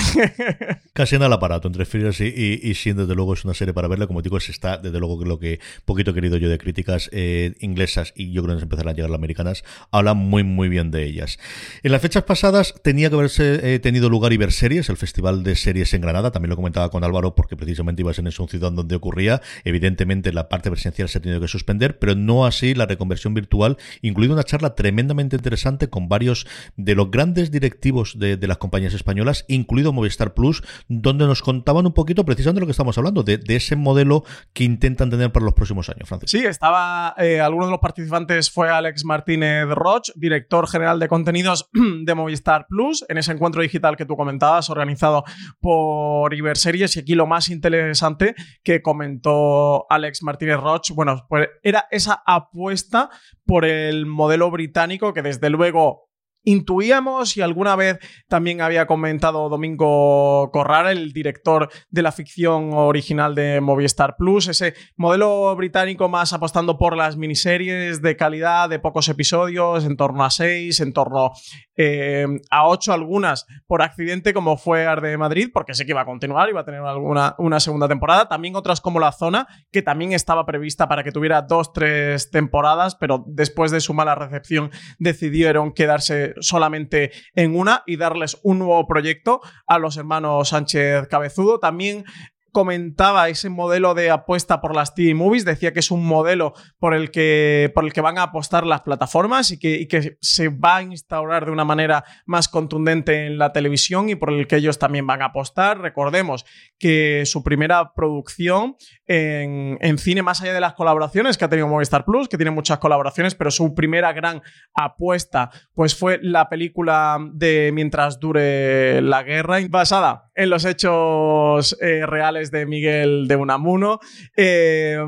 [0.93, 3.75] Casi en el aparato entre Frears y, y, y Shin, desde luego es una serie
[3.75, 7.09] para verla, como digo, se está desde luego lo que poquito querido yo de críticas
[7.13, 10.91] eh, inglesas y yo creo que empezarán a llegar las americanas, hablan muy, muy bien
[10.91, 11.39] de ellas.
[11.83, 15.95] En las fechas pasadas tenía que haberse eh, tenido lugar Iberseries, el festival de series
[15.95, 18.73] en Granada, también lo comentaba con Álvaro porque precisamente iba a ser en su ciudad
[18.73, 19.41] donde ocurría.
[19.65, 23.77] Evidentemente la parte presencial se ha tenido que suspender, pero no así la reconversión virtual,
[24.01, 26.47] incluido una charla tremendamente interesante con varios
[26.77, 31.93] de los grandes directivos de, las compañías españolas, incluido Movistar Plus, donde nos contaban un
[31.93, 35.89] poquito precisamente lo que estamos hablando, de, ese modelo que intentan tener para los próximos
[35.89, 36.09] años.
[36.27, 37.15] Sí, estaba.
[37.19, 42.67] Eh, alguno de los participantes fue Alex Martínez Roch, director general de contenidos de Movistar
[42.67, 45.25] Plus, en ese encuentro digital que tú comentabas, organizado
[45.61, 46.97] por Iberseries.
[46.97, 53.11] Y aquí lo más interesante que comentó Alex Martínez Roch, bueno, pues era esa apuesta
[53.45, 56.12] por el modelo británico que desde luego
[56.45, 63.35] intuíamos y alguna vez también había comentado Domingo Corral, el director de la ficción original
[63.35, 69.09] de Movistar Plus, ese modelo británico más apostando por las miniseries de calidad, de pocos
[69.09, 71.33] episodios, en torno a seis, en torno
[71.77, 76.07] eh, a ocho algunas por accidente como fue Arde Madrid, porque sé que iba a
[76.07, 80.13] continuar, iba a tener alguna una segunda temporada, también otras como La Zona, que también
[80.13, 85.73] estaba prevista para que tuviera dos, tres temporadas, pero después de su mala recepción decidieron
[85.73, 91.59] quedarse solamente en una y darles un nuevo proyecto a los hermanos Sánchez Cabezudo.
[91.59, 92.05] También
[92.53, 96.95] comentaba ese modelo de apuesta por las TV movies, decía que es un modelo por
[96.95, 100.83] el que, por el que van a apostar las plataformas y que, se va a
[100.83, 105.07] instaurar de una manera más contundente en la televisión y por el que ellos también
[105.07, 105.81] van a apostar.
[105.81, 106.45] Recordemos
[106.79, 108.77] que su primera producción
[109.07, 112.51] en, en cine, más allá de las colaboraciones que ha tenido Movistar Plus, que tiene
[112.51, 114.43] muchas colaboraciones, pero su primera gran
[114.75, 122.07] apuesta pues fue la película de Mientras dure la guerra, basada en los hechos eh,
[122.07, 124.01] reales de Miguel de Unamuno.
[124.37, 124.99] Eh,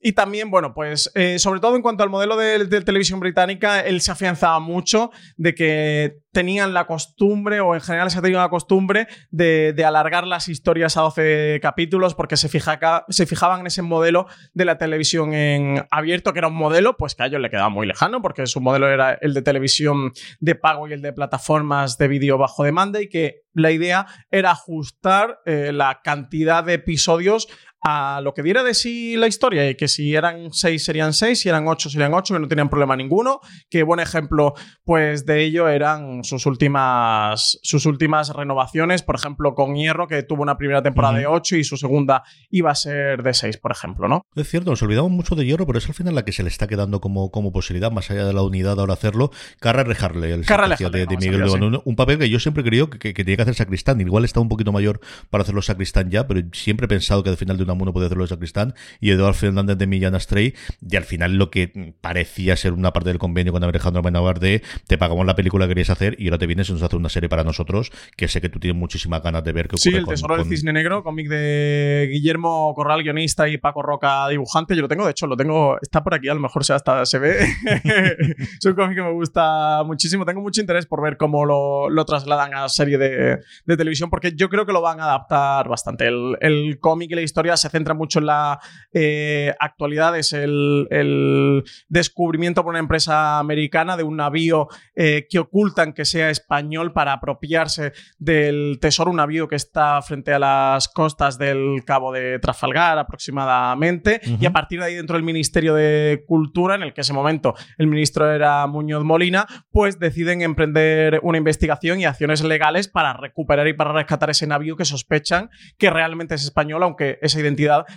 [0.00, 4.00] y también, bueno, pues eh, sobre todo en cuanto al modelo de, televisión británica, él
[4.00, 8.48] se afianzaba mucho de que tenían la costumbre, o en general se ha tenido la
[8.48, 14.26] costumbre, de, alargar las historias a 12 capítulos porque se, se fijaban en ese modelo
[14.54, 17.68] de la televisión en abierto, que era un modelo pues que a ellos le quedaba
[17.68, 21.98] muy lejano porque su modelo era el de televisión de pago y el de plataformas
[21.98, 27.48] de vídeo bajo demanda y que la idea era ajustar eh, la cantidad de episodios
[27.82, 31.40] a lo que diera de sí la historia y que si eran seis serían seis,
[31.40, 33.40] si eran ocho serían ocho, que no tenían problema ninguno.
[33.68, 34.54] Que buen ejemplo
[34.84, 40.42] pues de ello eran sus últimas, sus últimas renovaciones, por ejemplo con Hierro que tuvo
[40.42, 41.20] una primera temporada uh -huh.
[41.20, 44.22] de ocho y su segunda iba a ser de seis, por ejemplo, ¿no?
[44.36, 46.48] Es cierto, nos olvidamos mucho de Hierro, pero es al final la que se le
[46.48, 49.30] está quedando como, como posibilidad, más allá de la unidad ahora hacerlo.
[49.60, 52.64] Carra Rejarle, el Carra de, de, Miguel de un, un papel que yo siempre he
[52.64, 54.00] creído que, que, que, tenía que hacer Sacristán.
[54.00, 57.36] Igual está un poquito mayor para hacerlo Sacristán ya, pero siempre he pensado que al
[57.36, 60.54] final de una uno puede hacerlo de Sacristán y Eduardo Fernández de Millán Astray
[60.88, 64.62] y al final lo que parecía ser una parte del convenio con Alejandro Benavar de
[64.86, 67.08] te pagamos la película que querías hacer y ahora te vienes y nos hace una
[67.08, 70.06] serie para nosotros que sé que tú tienes muchísimas ganas de ver que Sí, El
[70.06, 74.76] Tesoro con, del Cisne Negro, cómic de Guillermo Corral, guionista y Paco Roca, dibujante.
[74.76, 77.04] Yo lo tengo, de hecho, lo tengo, está por aquí, a lo mejor se hasta
[77.06, 77.38] se ve.
[77.84, 80.24] es un cómic que me gusta muchísimo.
[80.24, 84.32] Tengo mucho interés por ver cómo lo, lo trasladan a serie de, de, televisión porque
[84.34, 86.06] yo creo que lo van a adaptar bastante.
[86.06, 88.60] El, el cómic y la historia se centra mucho en la
[88.92, 95.38] eh, actualidad es el, el, descubrimiento por una empresa americana de un navío eh, que
[95.38, 100.88] ocultan que sea español para apropiarse del tesoro, un navío que está frente a las
[100.88, 104.38] costas del Cabo de Trafalgar aproximadamente, uh -huh.
[104.42, 107.54] y a partir de ahí dentro del Ministerio de Cultura, en el que ese momento
[107.78, 113.68] el ministro era Muñoz Molina, pues deciden emprender una investigación y acciones legales para recuperar
[113.68, 117.51] y para rescatar ese navío que sospechan que realmente es español, aunque esa identidad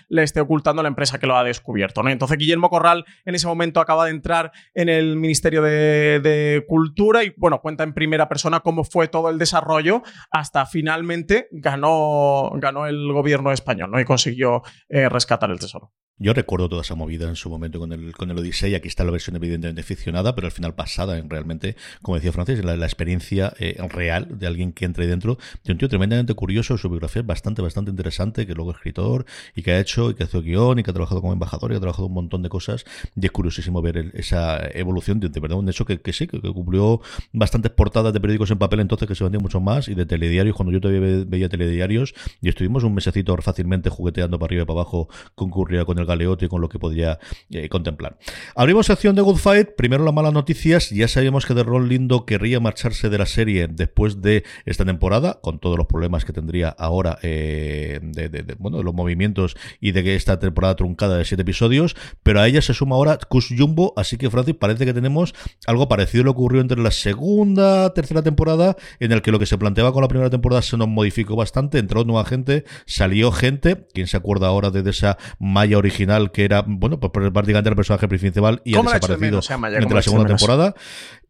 [0.09, 2.03] le esté ocultando la empresa que lo ha descubierto.
[2.03, 2.09] ¿no?
[2.09, 7.23] Entonces Guillermo Corral en ese momento acaba de entrar en el Ministerio de, de, Cultura
[7.23, 10.01] y bueno, cuenta en primera persona cómo fue todo el desarrollo
[10.31, 13.99] hasta finalmente ganó, ganó el gobierno español ¿no?
[13.99, 15.91] y consiguió eh, rescatar el tesoro.
[16.17, 18.73] Yo recuerdo toda esa movida en su momento con el, con el Odyssey.
[18.73, 22.63] Aquí está la versión evidentemente ficcionada, pero al final basada en realmente, como decía Francis,
[22.63, 25.37] la, la experiencia eh, real de alguien que entra ahí dentro.
[25.65, 29.25] De un tío tremendamente curioso, su biografía es bastante, bastante interesante, que luego es escritor
[29.55, 31.75] y que ha hecho, y que hace guion, y que ha trabajado como embajador, y
[31.75, 32.85] ha trabajado un montón de cosas.
[33.13, 36.39] Y es curiosísimo ver el, esa evolución de, verdad, un hecho que, que sí, que,
[36.39, 37.01] que, cumplió
[37.33, 40.55] bastantes portadas de periódicos en papel entonces que se vendían mucho más, y de telediarios,
[40.55, 44.79] cuando yo todavía veía telediarios, y estuvimos un mesecito fácilmente jugueteando para arriba y para
[44.79, 48.17] abajo, concurría con el el galeote con lo que podría eh, contemplar.
[48.55, 49.69] Abrimos sección de Good Fight.
[49.75, 50.89] Primero las malas noticias.
[50.91, 55.39] Ya sabíamos que de Ron Lindo querría marcharse de la serie después de esta temporada,
[55.41, 60.03] con todos los problemas que tendría ahora eh, de, bueno, de los movimientos y de
[60.03, 61.95] que esta temporada truncada de siete episodios.
[62.23, 63.93] Pero a ella se suma ahora Kush Jumbo.
[63.97, 65.33] Así que, Francis, parece que tenemos
[65.65, 69.39] algo parecido a lo que ocurrió entre la segunda, tercera temporada, en el que lo
[69.39, 71.79] que se planteaba con la primera temporada se nos modificó bastante.
[71.79, 73.87] Entró nueva gente, salió gente.
[73.93, 75.94] ¿Quién se acuerda ahora de esa malla original
[76.31, 79.41] que era, bueno, pues prácticamente el personaje principal y ha ¿Cómo la echo de desaparecido
[79.83, 80.75] ¿Cómo la segunda temporada?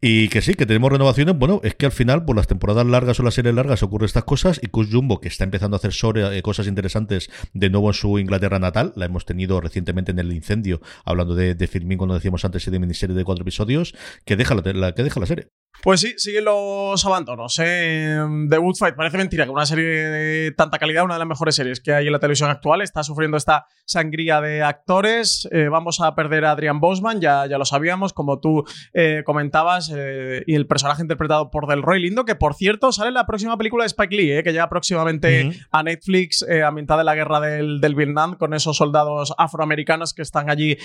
[0.00, 1.36] Y que sí, que tenemos renovaciones.
[1.38, 4.24] Bueno, es que al final, por las temporadas largas o las series largas ocurren estas
[4.24, 4.60] cosas.
[4.62, 7.94] Y Kush Jumbo, que está empezando a hacer sobre, eh, cosas interesantes de nuevo en
[7.94, 12.14] su Inglaterra natal, la hemos tenido recientemente en el incendio, hablando de, de Filmin, cuando
[12.14, 13.94] decíamos antes, y de miniserie de cuatro episodios,
[14.24, 15.48] que deja la, la- que deja la serie.
[15.82, 17.60] Pues sí, siguen los abandonos.
[17.62, 18.18] ¿eh?
[18.50, 21.54] The Good Fight parece mentira que una serie de tanta calidad, una de las mejores
[21.54, 25.48] series que hay en la televisión actual, está sufriendo esta sangría de actores.
[25.52, 29.92] Eh, vamos a perder a Adrian Bosman, ya, ya lo sabíamos, como tú eh, comentabas,
[29.94, 33.56] eh, y el personaje interpretado por Delroy Lindo, que por cierto sale en la próxima
[33.56, 37.80] película de Spike Lee, que llega próximamente a Netflix, eh, ambientada en la guerra del,
[37.80, 40.76] del Vietnam, con esos soldados afroamericanos que están allí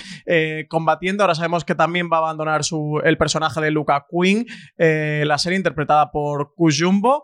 [0.68, 1.24] combatiendo.
[1.24, 4.46] Ahora sabemos que también va a abandonar su, el personaje de Luca Quinn,
[4.84, 7.22] eh, la serie interpretada por Kujumbo.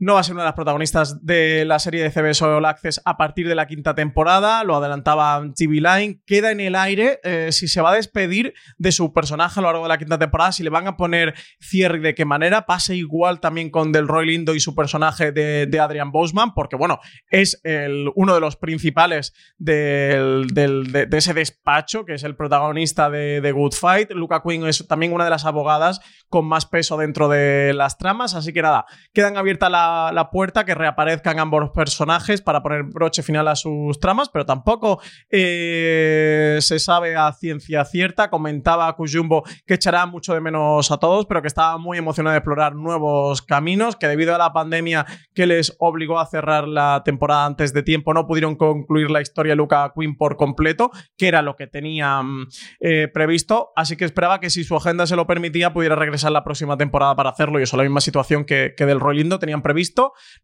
[0.00, 3.00] No va a ser una de las protagonistas de la serie de CBS All Access
[3.04, 6.20] a partir de la quinta temporada, lo adelantaba TV Line.
[6.24, 9.68] Queda en el aire eh, si se va a despedir de su personaje a lo
[9.68, 12.64] largo de la quinta temporada, si le van a poner cierre y de qué manera.
[12.64, 17.60] Pase igual también con Delroy Lindo y su personaje de, Adrian Boseman, porque bueno, es
[17.64, 23.40] el, uno de los principales del- del- de, ese despacho, que es el protagonista de,
[23.40, 24.12] de Good Fight.
[24.12, 28.34] Luca Quinn es también una de las abogadas con más peso dentro de las tramas,
[28.34, 29.68] así que nada, quedan abierta
[30.12, 35.00] la, puerta que reaparezcan ambos personajes para poner broche final a sus tramas, pero tampoco
[35.30, 38.30] eh, se sabe a ciencia cierta.
[38.30, 42.38] Comentaba Kujumbo que echará mucho de menos a todos, pero que estaba muy emocionado de
[42.38, 47.46] explorar nuevos caminos, que debido a la pandemia que les obligó a cerrar la temporada
[47.46, 51.42] antes de tiempo, no pudieron concluir la historia de Luca Quinn por completo, que era
[51.42, 52.46] lo que tenían
[52.80, 53.70] eh, previsto.
[53.76, 57.16] Así que esperaba que si su agenda se lo permitía, pudiera regresar la próxima temporada
[57.16, 57.58] para hacerlo.
[57.58, 59.77] Y eso, la misma situación que, que del Rolindo tenían previsto.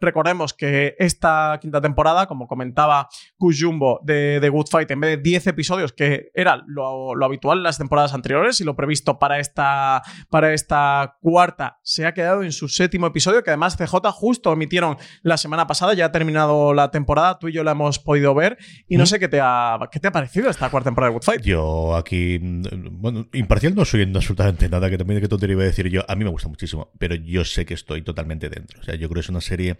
[0.01, 5.23] Recordemos que esta quinta temporada, como comentaba Kujumbo de, de Good Fight, en vez de
[5.23, 9.39] 10 episodios, que era lo, lo habitual en las temporadas anteriores y lo previsto para
[9.39, 14.53] esta, para esta cuarta, se ha quedado en su séptimo episodio, que además CJ justo
[14.53, 18.35] emitieron la semana pasada, ya ha terminado la temporada, tú y yo la hemos podido
[18.35, 18.59] ver,
[18.89, 19.07] y no ¿Mm?
[19.07, 21.43] sé qué te ha, qué te ha parecido esta cuarta temporada de Good Fight.
[21.43, 25.63] Yo aquí, mm, bueno, imparcial no soy en absolutamente nada, que también que tontería iba
[25.63, 26.05] a decir yo.
[26.09, 28.81] A mí me gusta muchísimo, pero yo sé que estoy totalmente dentro.
[28.81, 29.77] O sea, yo creo es una serie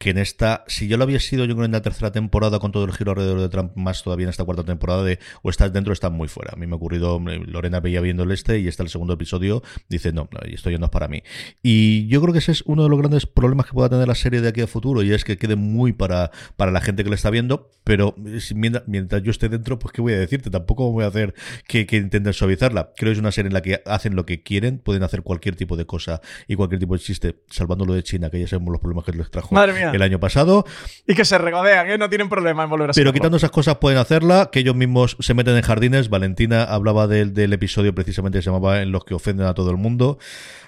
[0.00, 2.72] que en esta, si yo lo había sido, yo creo en la tercera temporada con
[2.72, 5.74] todo el giro alrededor de Trump, más todavía en esta cuarta temporada de o estás
[5.74, 6.54] dentro o estás muy fuera.
[6.54, 9.62] A mí me ha ocurrido, Lorena veía viendo el este y está el segundo episodio,
[9.90, 11.22] dice, no, no, esto ya no es para mí.
[11.62, 14.14] Y yo creo que ese es uno de los grandes problemas que pueda tener la
[14.14, 17.10] serie de aquí a futuro y es que quede muy para, para la gente que
[17.10, 20.48] la está viendo, pero si- mientras, mientras yo esté dentro, pues qué voy a decirte,
[20.48, 21.34] tampoco voy a hacer
[21.68, 22.92] que, que intenten suavizarla.
[22.96, 25.56] Creo que es una serie en la que hacen lo que quieren, pueden hacer cualquier
[25.56, 28.72] tipo de cosa y cualquier tipo de chiste, salvando lo de China, que ya sabemos
[28.72, 29.89] los problemas que les trajo Madre mía.
[29.92, 30.64] El año pasado.
[31.06, 31.98] Y que se regodean, ¿eh?
[31.98, 35.16] no tienen problema en volver a Pero quitando esas cosas pueden hacerla, que ellos mismos
[35.20, 36.08] se meten en jardines.
[36.08, 39.70] Valentina hablaba del, del episodio precisamente que se llamaba En los que ofenden a todo
[39.70, 40.18] el mundo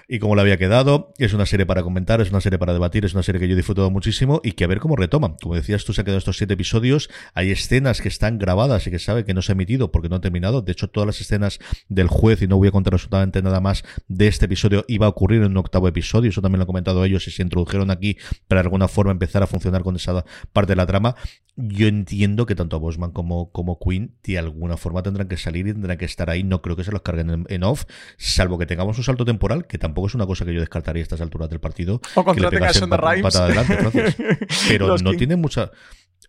[0.07, 1.13] y cómo le había quedado.
[1.17, 3.53] Es una serie para comentar, es una serie para debatir, es una serie que yo
[3.53, 5.37] he disfrutado muchísimo y que a ver cómo retoman.
[5.41, 7.09] Como decías tú, se han quedado estos siete episodios.
[7.33, 10.15] Hay escenas que están grabadas y que sabe que no se ha emitido porque no
[10.15, 10.61] han terminado.
[10.61, 11.59] De hecho, todas las escenas
[11.89, 15.09] del juez, y no voy a contar absolutamente nada más de este episodio, iba a
[15.09, 16.29] ocurrir en un octavo episodio.
[16.29, 18.17] Eso también lo han comentado ellos y se introdujeron aquí
[18.47, 21.15] para de alguna forma empezar a funcionar con esa parte de la trama.
[21.55, 25.71] Yo entiendo que tanto Bosman como, como Queen de alguna forma tendrán que salir y
[25.73, 26.43] tendrán que estar ahí.
[26.43, 27.83] No creo que se los carguen en, en off,
[28.17, 31.03] salvo que tengamos un salto temporal, que tampoco es una cosa que yo descartaría a
[31.03, 32.01] estas alturas del partido.
[32.15, 34.15] O que le pegasen pat- patada adelante, Francis.
[34.67, 35.17] Pero Los no King.
[35.19, 35.71] tiene mucha.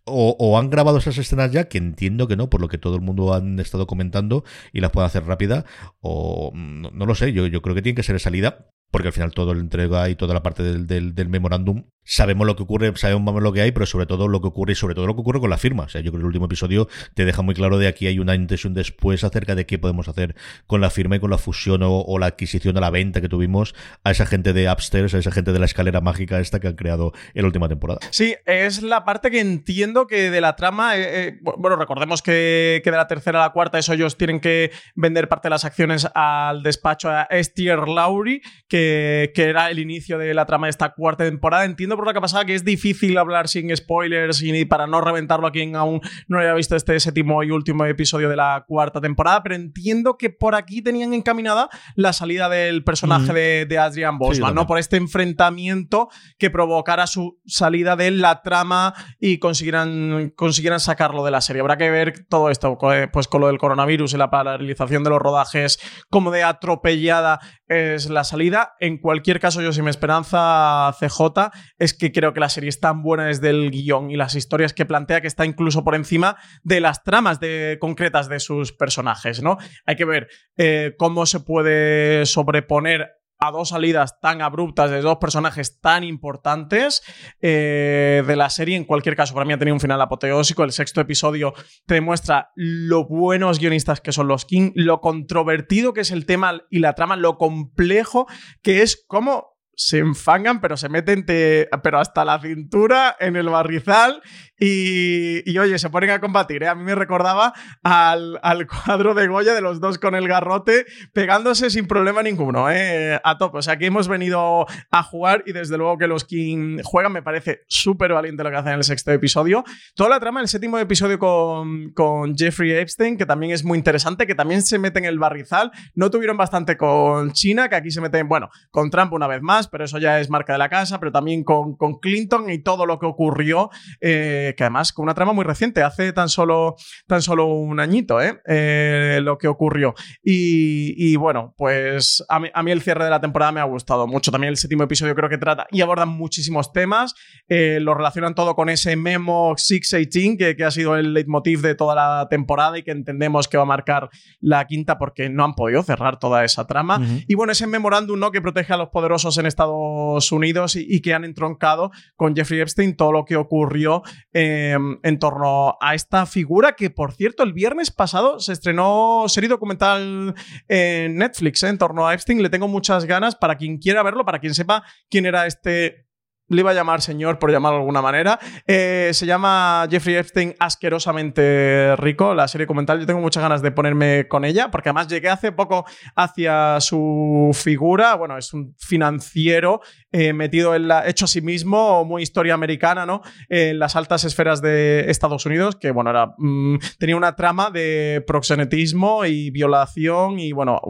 [0.07, 2.95] O, o han grabado esas escenas ya, que entiendo que no, por lo que todo
[2.97, 5.65] el mundo han estado comentando y las pueden hacer rápida,
[6.01, 9.09] o no, no lo sé, yo, yo creo que tiene que ser de salida, porque
[9.09, 12.57] al final todo la entrega y toda la parte del, del, del memorándum, sabemos lo
[12.57, 15.07] que ocurre, sabemos lo que hay, pero sobre todo lo que ocurre y sobre todo
[15.07, 15.85] lo que ocurre con la firma.
[15.85, 18.19] O sea, yo creo que el último episodio te deja muy claro de aquí hay
[18.19, 20.35] un antes y un después acerca de qué podemos hacer
[20.67, 23.75] con la firma y con la fusión o, la adquisición o la venta que tuvimos
[24.05, 26.77] a esa gente de Upstairs, a esa gente de la escalera mágica esta que han
[26.77, 28.01] creado en la última temporada.
[28.11, 30.97] Sí, es la parte que entiendo que de la trama.
[30.97, 34.41] eh, eh, bueno, recordemos que, que de la tercera a la cuarta, eso ellos tienen
[34.41, 39.79] que vender parte de las acciones al despacho a Estier Lowry, que, que era el
[39.79, 41.65] inicio de la trama de esta cuarta temporada.
[41.65, 45.01] Entiendo por lo que ha pasado que es difícil hablar sin spoilers y para no
[45.01, 49.01] reventarlo a quien aún no haya visto este séptimo y último episodio de la cuarta
[49.01, 53.35] temporada, pero entiendo que por aquí tenían encaminada la salida del personaje Mm.
[53.35, 54.55] de, de Adrian Bosman.
[54.55, 54.67] ¿no?
[54.67, 61.31] Por este enfrentamiento que provocara su salida de la trama y consiguieran, consiguieran sacarlo de
[61.31, 61.61] la serie.
[61.61, 65.11] Habrá que ver todo esto, eh, pues con lo del coronavirus y la paralización de
[65.11, 65.79] los rodajes,
[66.11, 68.75] como de atropellada es la salida.
[68.81, 72.81] En cualquier caso, yo si mi esperanza CJ es que creo que la serie es
[72.81, 76.37] tan buena desde el guion y las historias que plantea que está incluso por encima
[76.63, 79.57] de las tramas de, concretas de sus personajes, ¿no?
[79.87, 85.81] Hay que ver eh, cómo se puede sobreponer dos salidas tan abruptas de dos personajes
[85.81, 87.03] tan importantes
[87.41, 88.77] eh, de la serie.
[88.77, 90.65] En cualquier caso, para mí ha tenido un final apoteósico.
[90.65, 91.55] El sexto episodio
[91.87, 96.63] te demuestra lo buenos guionistas que son los King, lo controvertido que es el tema
[96.71, 98.27] y la trama, lo complejo
[98.63, 103.49] que es cómo se enfangan, pero se meten te- pero hasta la cintura en el
[103.49, 104.23] barrizal
[104.59, 106.63] y, y, oye, se ponen a combatir.
[106.63, 106.69] ¿eh?
[106.69, 107.53] A mí me recordaba
[107.83, 112.71] al, al cuadro de Goya de los dos con el garrote pegándose sin problema ninguno,
[112.71, 113.21] ¿eh?
[113.23, 113.59] a tope.
[113.59, 117.23] O sea, aquí hemos venido a jugar y desde luego que los King juegan, me
[117.23, 119.65] parece súper valiente lo que hacen en el sexto episodio.
[119.95, 124.27] Toda la trama del séptimo episodio con, con Jeffrey Epstein, que también es muy interesante,
[124.27, 125.73] que también se mete en el barrizal.
[125.95, 129.64] No tuvieron bastante con China, que aquí se meten, bueno, con Trump una vez más,
[129.69, 132.87] pero eso ya es marca de la casa, pero también con, con Clinton y todo
[132.87, 137.23] lo que ocurrió, eh, que además con una trama muy reciente, hace tan solo, tan
[137.23, 138.41] solo un añito, ¿eh?
[138.47, 139.95] Eh, lo que ocurrió.
[140.23, 143.65] Y, y bueno, pues a mí, a mí el cierre de la temporada me ha
[143.65, 144.31] gustado mucho.
[144.31, 147.15] También el séptimo episodio creo que trata y abordan muchísimos temas.
[147.49, 151.95] Lo relacionan todo con ese memo 618 que, que ha sido el leitmotiv de toda
[151.95, 154.11] la temporada y que entendemos que va a marcar
[154.41, 157.01] la quinta porque no han podido cerrar toda esa trama.
[157.27, 158.31] Y bueno, ese memorándum ¿no?
[158.31, 162.97] que protege a los poderosos en Estados Unidos y, que han entroncado con Jeffrey Epstein
[162.97, 164.03] todo lo que ocurrió
[164.33, 169.49] eh, en torno a esta figura que, por cierto, el viernes pasado se estrenó serie
[169.49, 170.35] documental
[170.69, 171.69] en Netflix ¿eh?
[171.69, 172.43] en torno a Epstein.
[172.43, 176.07] Le tengo muchas ganas para quien quiera verlo, para quien sepa quién era este
[176.49, 178.39] le iba a llamar señor por llamarlo de alguna manera.
[178.67, 183.01] Eh, se llama Jeffrey Epstein asquerosamente rico, la serie documental.
[183.01, 185.85] Yo tengo muchas ganas de ponerme con ella, porque además llegué hace poco
[186.15, 188.15] hacia su figura.
[188.15, 189.81] Bueno, es un financiero
[190.13, 191.09] eh, metido en la.
[191.09, 193.23] hecho a sí mismo, muy historia americana, ¿no?
[193.49, 196.35] En las altas esferas de Estados Unidos, que bueno, era.
[196.39, 200.81] mm, tenía una trama de proxenetismo y violación y bueno,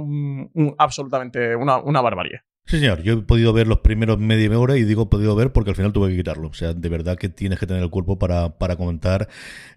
[0.78, 2.42] absolutamente una, una barbarie.
[2.66, 3.02] Sí, señor.
[3.02, 5.92] Yo he podido ver los primeros media hora y digo podido ver porque al final
[5.92, 6.48] tuve que quitarlo.
[6.48, 9.28] O sea, de verdad que tienes que tener el cuerpo para, para comentar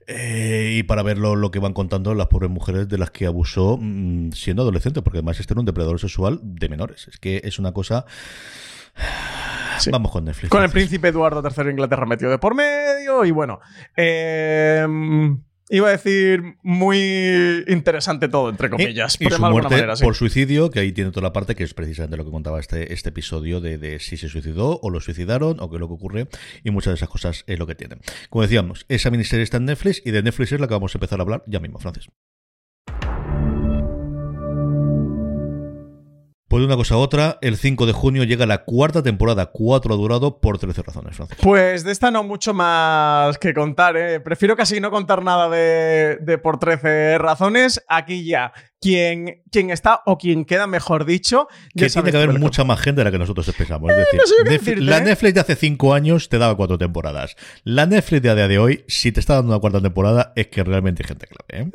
[0.08, 3.26] eh, y para ver lo, lo que van contando las pobres mujeres de las que
[3.26, 7.08] abusó mm, siendo adolescente, porque además este era un depredador sexual de menores.
[7.10, 8.06] Es que es una cosa...
[9.80, 9.92] Sí.
[9.92, 10.50] Vamos con Netflix.
[10.50, 13.60] Con el príncipe Eduardo III de Inglaterra metido de por medio y bueno.
[13.96, 14.88] eh,
[15.70, 19.18] iba a decir muy interesante todo, entre comillas.
[19.20, 20.04] Y, y por su muerte manera, sí.
[20.04, 22.94] por suicidio, que ahí tiene toda la parte que es precisamente lo que contaba este,
[22.94, 25.94] este episodio de, de si se suicidó o lo suicidaron o qué es lo que
[25.94, 26.28] ocurre
[26.64, 28.00] y muchas de esas cosas es lo que tienen.
[28.30, 30.98] Como decíamos, esa miniserie está en Netflix y de Netflix es la que vamos a
[30.98, 32.08] empezar a hablar ya mismo, Francis.
[36.48, 39.94] Pues de una cosa a otra, el 5 de junio llega la cuarta temporada, 4
[39.94, 41.38] ha durado por 13 razones, Francis.
[41.42, 44.22] Pues de esta no mucho más que contar, ¿eh?
[44.22, 47.84] Prefiero casi no contar nada de, de por 13 razones.
[47.90, 52.64] Aquí ya, quien, quien está o quien queda, mejor dicho, Que tiene que haber mucha
[52.64, 53.92] más gente de la que nosotros pensamos.
[53.92, 55.02] Es decir, no sé Netflix- decirte, la ¿eh?
[55.02, 57.36] Netflix de hace 5 años te daba 4 temporadas.
[57.64, 60.48] La Netflix de a día de hoy, si te está dando una cuarta temporada, es
[60.48, 61.64] que realmente hay gente clave.
[61.66, 61.72] ¿eh?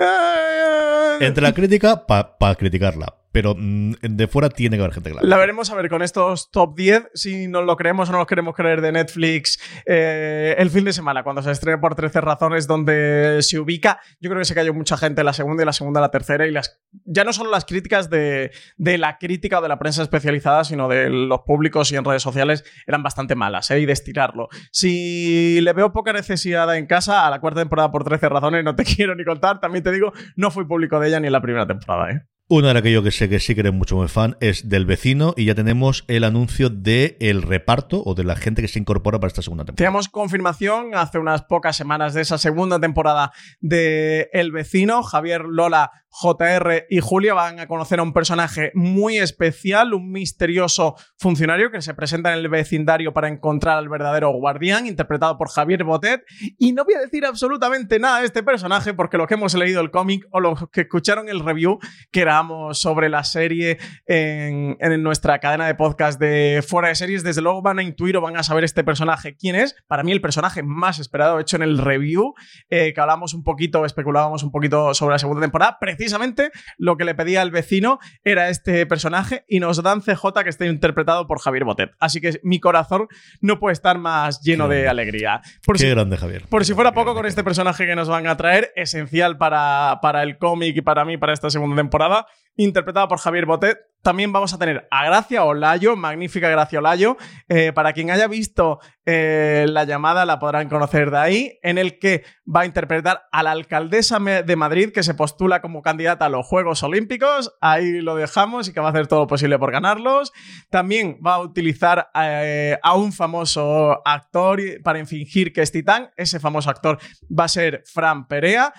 [1.21, 3.15] Eh, Entre la crítica, para criticarla.
[3.33, 5.27] Pero mm, de fuera tiene que haber gente clave.
[5.27, 8.27] La veremos a ver con estos top 10, si nos lo creemos o no nos
[8.27, 12.67] queremos creer de Netflix eh, el fin de semana, cuando se estrene por 13 razones
[12.67, 14.01] donde se ubica.
[14.21, 16.47] Yo creo que se cayó mucha gente la segunda y la segunda la tercera.
[16.47, 20.03] Y las ya no solo las críticas de, de la crítica o de la prensa
[20.03, 23.81] especializada, sino de los públicos y en redes sociales eran bastante malas, ¿eh?
[23.81, 24.49] y de estirarlo.
[24.71, 28.77] Si le veo poca necesidad en casa a la cuarta temporada por 13 razones, no
[28.77, 29.61] te quiero ni contar.
[29.61, 32.11] También te digo, no fui público de ella ni en la primera temporada.
[32.11, 32.23] ¿eh?
[32.55, 35.33] Una de aquello que sé que sí que eres mucho muy fan es del vecino
[35.39, 39.19] y ya tenemos el anuncio de el reparto o de la gente que se incorpora
[39.19, 39.79] para esta segunda temporada.
[39.79, 45.03] Teníamos confirmación hace unas pocas semanas de esa segunda temporada de El vecino.
[45.03, 50.95] Javier, Lola, JR y Julia van a conocer a un personaje muy especial, un misterioso
[51.17, 55.85] funcionario que se presenta en el vecindario para encontrar al verdadero guardián, interpretado por Javier
[55.85, 56.23] Botet.
[56.59, 59.81] Y no voy a decir absolutamente nada de este personaje porque los que hemos leído
[59.81, 61.79] el cómic o los que escucharon el review,
[62.11, 66.97] que era hablamos sobre la serie en, en nuestra cadena de podcast de Fuera de
[66.97, 69.77] Series, desde luego van a intuir o van a saber este personaje quién es.
[69.87, 72.35] Para mí el personaje más esperado hecho en el review,
[72.69, 75.79] eh, que hablamos un poquito, especulábamos un poquito sobre la segunda temporada.
[75.81, 80.51] Precisamente lo que le pedía el vecino era este personaje y nos dan CJ que
[80.51, 81.91] está interpretado por Javier Botet.
[82.01, 83.07] Así que mi corazón
[83.41, 85.43] no puede estar más lleno Qué de alegría.
[85.65, 86.47] Por Qué si- grande, Javier.
[86.49, 90.25] por si fuera poco con este personaje que nos van a traer, esencial para, para
[90.25, 92.27] el cómic y para mí, para esta segunda temporada,
[92.57, 93.79] interpretada por Javier Botet.
[94.03, 97.17] También vamos a tener a Gracia Olayo, magnífica Gracia Olayo.
[97.49, 102.01] Eh, para quien haya visto eh, la llamada, la podrán conocer de ahí, en el
[102.01, 106.29] que va a interpretar a la alcaldesa de Madrid que se postula como candidata a
[106.29, 107.55] los Juegos Olímpicos.
[107.61, 110.33] Ahí lo dejamos y que va a hacer todo lo posible por ganarlos.
[110.69, 116.11] También va a utilizar eh, a un famoso actor para fingir que es Titán.
[116.17, 116.99] Ese famoso actor
[117.31, 118.75] va a ser Fran Perea.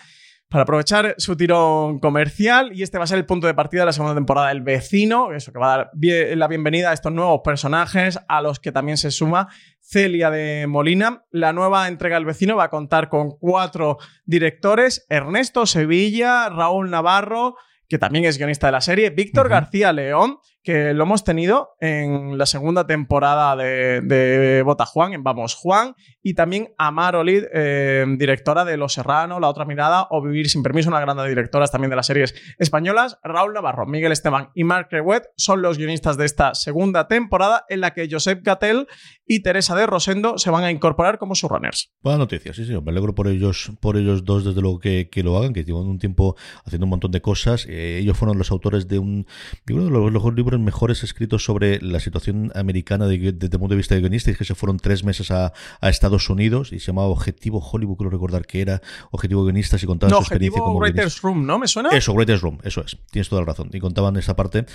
[0.54, 3.86] Para aprovechar su tirón comercial, y este va a ser el punto de partida de
[3.88, 7.12] la segunda temporada del vecino, eso que va a dar bien- la bienvenida a estos
[7.12, 9.48] nuevos personajes, a los que también se suma
[9.82, 11.24] Celia de Molina.
[11.32, 17.56] La nueva entrega del vecino va a contar con cuatro directores: Ernesto Sevilla, Raúl Navarro,
[17.90, 19.50] que también es guionista de la serie, Víctor.
[19.50, 25.56] García León, que lo hemos tenido en la segunda temporada de, Bota Juan, en Vamos
[25.56, 30.50] Juan, y también Amar Olid, eh, directora de Los Serrano, La Otra Mirada o Vivir
[30.50, 33.20] sin Permiso, una grandes directoras también de las series españolas.
[33.24, 37.82] Raúl Navarro, Miguel Esteban y Marc Rewet son los guionistas de esta segunda temporada en
[37.82, 38.88] la que Josep Gatel
[39.26, 41.94] y Teresa de Rosendo se van a incorporar como showrunners.
[42.02, 42.74] Buena noticia, sí, sí.
[42.82, 45.88] Me alegro por ellos, por ellos dos, desde luego que, que lo hagan, que llevan
[45.88, 46.36] un tiempo
[46.66, 47.66] haciendo un montón de cosas.
[47.68, 49.26] Eh, ellos fueron los autores de un
[49.66, 53.70] de de los, los libros mejores escritos sobre la situación americana de- desde el punto
[53.70, 56.88] de vista de guionistas, que se fueron tres meses a, a Estados Unidos y se
[56.88, 58.82] llamaba Objetivo Hollywood, creo recordar que era
[59.12, 60.80] Objetivo Guionistas y contaban No, su experiencia como.
[60.80, 61.60] Writers Room, ¿no?
[61.60, 61.90] ¿Me suena?
[61.90, 62.98] Eso, Greatest Room, eso es.
[63.12, 63.70] Tienes toda la razón.
[63.74, 64.66] Y contaban esa parte.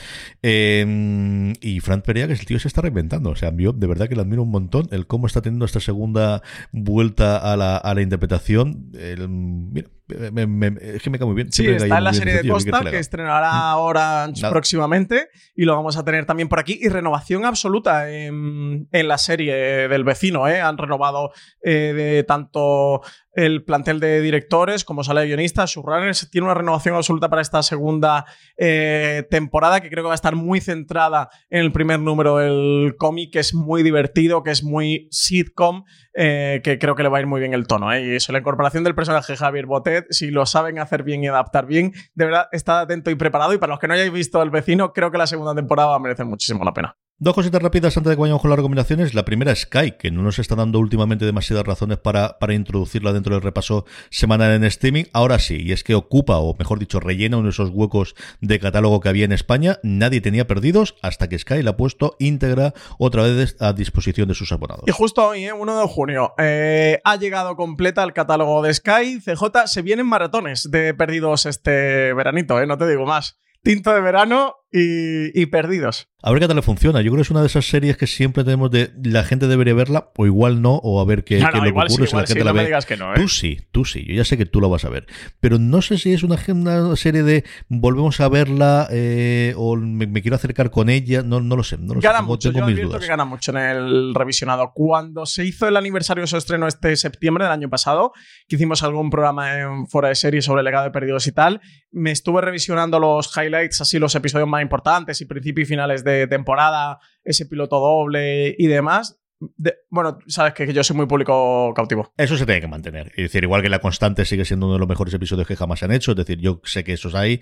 [0.43, 3.31] Eh, y Frank Perea, que es el tío se está reinventando.
[3.31, 5.81] O sea, yo de verdad que le admiro un montón el cómo está teniendo esta
[5.81, 8.91] segunda vuelta a la, a la interpretación.
[8.95, 11.53] El- mira, me- me- me- es que me cae muy bien.
[11.53, 14.51] Sí, Siempre está en la serie de Costa que estrenará ahora Nada.
[14.51, 16.79] próximamente y lo vamos a tener también por aquí.
[16.81, 19.55] Y renovación absoluta en, en la serie
[19.89, 20.49] del vecino.
[20.49, 20.61] ¿eh?
[20.61, 21.33] Han renovado
[21.63, 23.01] eh, de tanto
[23.39, 26.29] el plantel de directores como sala de guionistas, showrunners.
[26.29, 28.27] Tiene una renovación absoluta para esta segunda
[28.57, 32.97] eh, temporada que creo que va a estar muy centrada en el primer número del
[32.99, 35.85] cómic, que es muy divertido, que es muy sitcom,
[36.15, 37.93] eh, que creo que le va a ir muy bien el tono.
[37.93, 38.05] ¿eh?
[38.05, 41.67] Y eso, la incorporación del personaje Javier Botet, si lo saben hacer bien y adaptar
[41.67, 43.55] bien, de verdad, está atento y preparado.
[43.55, 45.95] Y para los que no hayáis visto El Vecino, creo que la segunda temporada va
[45.95, 46.97] a merecer muchísimo la pena.
[47.21, 49.13] Dos cositas rápidas antes de que vayamos con las recomendaciones.
[49.13, 53.13] La primera es Sky, que no nos está dando últimamente demasiadas razones para, para introducirla
[53.13, 55.03] dentro del repaso semanal en streaming.
[55.13, 58.61] Ahora sí, y es que ocupa, o mejor dicho, rellena uno de esos huecos de
[58.61, 59.81] catálogo que había en España.
[59.83, 64.35] Nadie tenía perdidos hasta que Sky la ha puesto íntegra otra vez a disposición de
[64.35, 64.85] sus abonados.
[64.87, 65.53] Y justo hoy, ¿eh?
[65.53, 69.19] 1 de junio, eh, ha llegado completa el catálogo de Sky.
[69.19, 72.67] CJ, se vienen maratones de perdidos este veranito, ¿eh?
[72.69, 73.41] no te digo más.
[73.63, 76.09] Tinto de verano y, y perdidos.
[76.21, 77.01] A ver qué tal le funciona.
[77.01, 79.73] Yo creo que es una de esas series que siempre tenemos de la gente debería
[79.73, 82.01] verla, o igual no, o a ver qué, No, qué no, lo sí, ocurre si
[82.03, 82.67] la igual sí, gente no la me ve.
[82.67, 83.17] digas que no, ¿eh?
[83.17, 85.07] Tú sí, tú sí, yo ya sé que tú la vas a ver.
[85.39, 90.09] Pero no sé si es una, una serie de volvemos a verla eh, o me,
[90.09, 91.79] me quiero acercar con ella, no, no lo sé.
[91.79, 94.73] No lo sé, Gana tengo- mucho, tengo yo mis que gana mucho en el revisionado.
[94.75, 98.13] Cuando se hizo el aniversario de su estreno este septiembre del año pasado,
[98.49, 101.61] que hicimos algún programa en Fora de Series sobre el legado de perdidos y tal,
[101.93, 106.27] me estuve revisionando los highlights, así los episodios más importantes y principio y finales de
[106.27, 109.21] temporada, ese piloto doble y demás.
[109.41, 112.13] De- bueno, sabes que, yo soy muy público cautivo.
[112.17, 113.09] Eso se tiene que mantener.
[113.11, 115.81] Es decir, igual que La Constante sigue siendo uno de los mejores episodios que jamás
[115.85, 116.11] han hecho.
[116.11, 117.41] Es decir, yo sé que esos hay,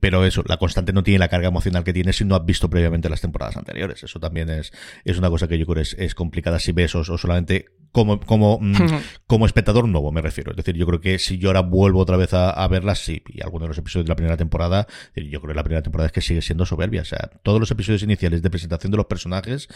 [0.00, 2.68] pero eso, La Constante no tiene la carga emocional que tiene si no has visto
[2.68, 4.02] previamente las temporadas anteriores.
[4.02, 4.72] Eso también es,
[5.04, 8.20] es una cosa que yo creo es, es complicada si ves o, o solamente como,
[8.20, 8.74] como, mm,
[9.26, 10.50] como espectador nuevo, me refiero.
[10.50, 13.22] Es decir, yo creo que si yo ahora vuelvo otra vez a, a verlas, sí,
[13.28, 16.06] y algunos de los episodios de la primera temporada, yo creo que la primera temporada
[16.06, 17.02] es que sigue siendo soberbia.
[17.02, 19.68] O sea, todos los episodios iniciales de presentación de los personajes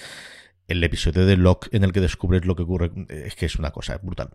[0.66, 3.70] el episodio de Locke en el que descubres lo que ocurre es que es una
[3.70, 4.30] cosa brutal.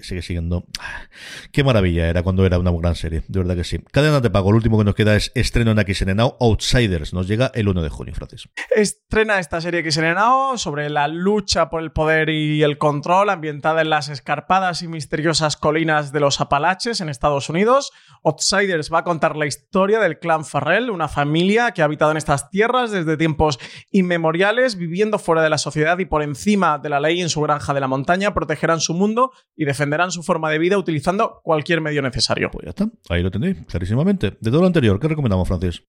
[0.00, 0.64] Sigue siendo.
[0.80, 1.08] ¡ah!
[1.52, 3.78] Qué maravilla era cuando era una gran serie, de verdad que sí.
[3.92, 7.12] Cadena de pago, lo último que nos queda es estreno en XN Now, Outsiders.
[7.12, 8.48] Nos llega el 1 de junio, Francis.
[8.74, 13.82] Estrena esta serie se Now sobre la lucha por el poder y el control ambientada
[13.82, 17.92] en las escarpadas y misteriosas colinas de los Apalaches en Estados Unidos.
[18.22, 22.16] Outsiders va a contar la historia del clan Farrell, una familia que ha habitado en
[22.16, 23.58] estas tierras desde tiempos
[23.90, 27.74] inmemoriales, viviendo fuera de la sociedad y por encima de la ley en su granja
[27.74, 32.02] de la montaña, protegerán su mundo y defenderán su forma de vida utilizando cualquier medio
[32.02, 32.50] necesario.
[32.50, 34.36] Pues ya está, ahí lo tenéis, clarísimamente.
[34.40, 35.82] De todo lo anterior, ¿qué recomendamos, Francis?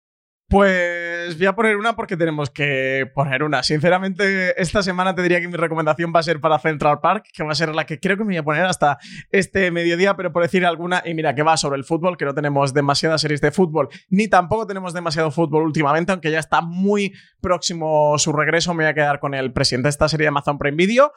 [0.47, 3.63] Pues voy a poner una porque tenemos que poner una.
[3.63, 7.43] Sinceramente, esta semana te diría que mi recomendación va a ser para Central Park, que
[7.43, 8.97] va a ser la que creo que me voy a poner hasta
[9.31, 12.33] este mediodía, pero por decir alguna, y mira que va sobre el fútbol, que no
[12.33, 17.13] tenemos demasiadas series de fútbol, ni tampoco tenemos demasiado fútbol últimamente, aunque ya está muy
[17.41, 20.57] próximo su regreso, me voy a quedar con el presidente de esta serie de Amazon
[20.57, 21.11] Prime Video.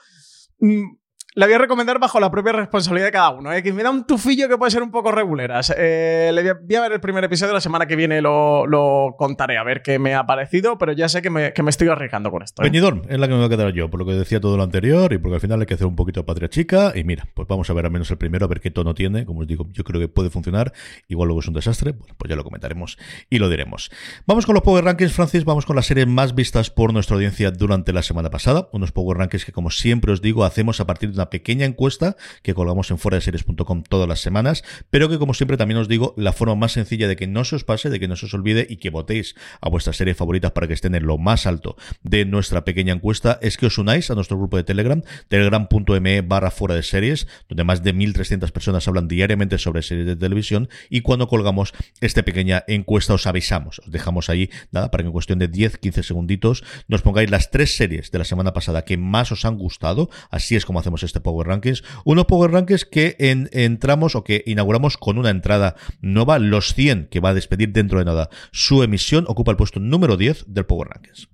[1.38, 3.52] La voy a recomendar bajo la propia responsabilidad de cada uno.
[3.52, 3.62] ¿eh?
[3.62, 5.72] Que me da un tufillo que puede ser un poco reguleras.
[5.78, 9.56] Eh, le voy, a, ver el primer episodio, la semana que viene lo, lo contaré,
[9.56, 12.32] a ver qué me ha parecido, pero ya sé que me, que me estoy arriesgando
[12.32, 12.64] con esto.
[12.64, 12.66] ¿eh?
[13.08, 15.12] Es la que me voy a quedar yo, por lo que decía todo lo anterior
[15.12, 16.90] y porque al final hay que hacer un poquito de patria chica.
[16.96, 19.24] Y mira, pues vamos a ver al menos el primero, a ver qué tono tiene.
[19.24, 20.72] Como os digo, yo creo que puede funcionar.
[21.06, 21.92] Igual luego es un desastre.
[21.92, 22.98] Bueno, pues ya lo comentaremos
[23.30, 23.92] y lo diremos.
[24.26, 25.44] Vamos con los Power Rankings, Francis.
[25.44, 28.68] Vamos con las series más vistas por nuestra audiencia durante la semana pasada.
[28.72, 32.16] Unos Power Rankings que, como siempre os digo, hacemos a partir de una pequeña encuesta
[32.42, 36.32] que colgamos en foradeseries.com todas las semanas, pero que como siempre también os digo, la
[36.32, 38.66] forma más sencilla de que no se os pase, de que no se os olvide
[38.68, 42.24] y que votéis a vuestras series favoritas para que estén en lo más alto de
[42.24, 46.74] nuestra pequeña encuesta es que os unáis a nuestro grupo de Telegram, telegram.me barra fuera
[46.74, 51.28] de series, donde más de 1.300 personas hablan diariamente sobre series de televisión y cuando
[51.28, 55.50] colgamos esta pequeña encuesta os avisamos, os dejamos ahí, nada, para que en cuestión de
[55.50, 59.56] 10-15 segunditos nos pongáis las tres series de la semana pasada que más os han
[59.58, 64.22] gustado, así es como hacemos este Power Rankings, unos Power Rankings que en- entramos o
[64.22, 68.28] que inauguramos con una entrada nueva, los 100, que va a despedir dentro de nada
[68.52, 71.28] su emisión, ocupa el puesto número 10 del Power Rankings.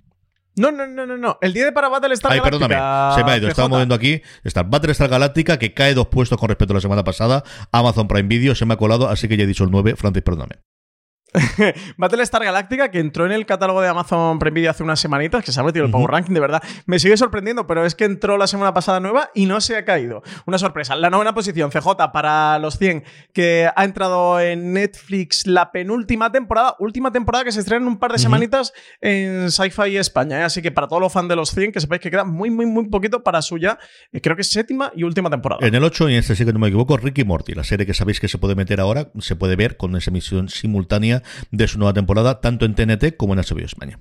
[0.56, 1.36] No, no, no, no, no.
[1.42, 4.22] El día de para Battlestar Ay, Galactica, perdóname, se me ha ido, estaba moviendo aquí.
[4.44, 7.42] Está Battlestar Galáctica, que cae dos puestos con respecto a la semana pasada.
[7.72, 9.96] Amazon Prime Video se me ha colado, así que ya he dicho el 9.
[9.96, 10.60] Francis, perdóname.
[11.96, 15.52] Battlestar Galactica, que entró en el catálogo de Amazon Prime Video hace unas semanitas, que
[15.52, 16.62] se ha metido el Power Ranking, de verdad.
[16.86, 19.84] Me sigue sorprendiendo, pero es que entró la semana pasada nueva y no se ha
[19.84, 20.22] caído.
[20.46, 20.94] Una sorpresa.
[20.94, 26.76] La novena posición, CJ, para los 100, que ha entrado en Netflix la penúltima temporada,
[26.78, 30.40] última temporada que se estrena en un par de semanitas en Sci-Fi España.
[30.40, 30.44] ¿eh?
[30.44, 32.66] Así que para todos los fans de los 100, que sepáis que queda muy, muy,
[32.66, 33.78] muy poquito para suya,
[34.12, 35.66] eh, creo que es séptima y última temporada.
[35.66, 37.86] En el 8, y en este sí que no me equivoco, Ricky Morty, la serie
[37.86, 41.68] que sabéis que se puede meter ahora, se puede ver con esa emisión simultánea de
[41.68, 43.98] su nueva temporada, tanto en TNT como en HBO España.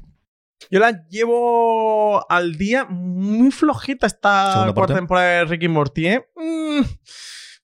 [0.70, 6.08] Yo la llevo al día muy flojita esta cuarta temporada de Ricky Morty.
[6.08, 6.26] ¿eh?
[6.36, 6.82] Mm,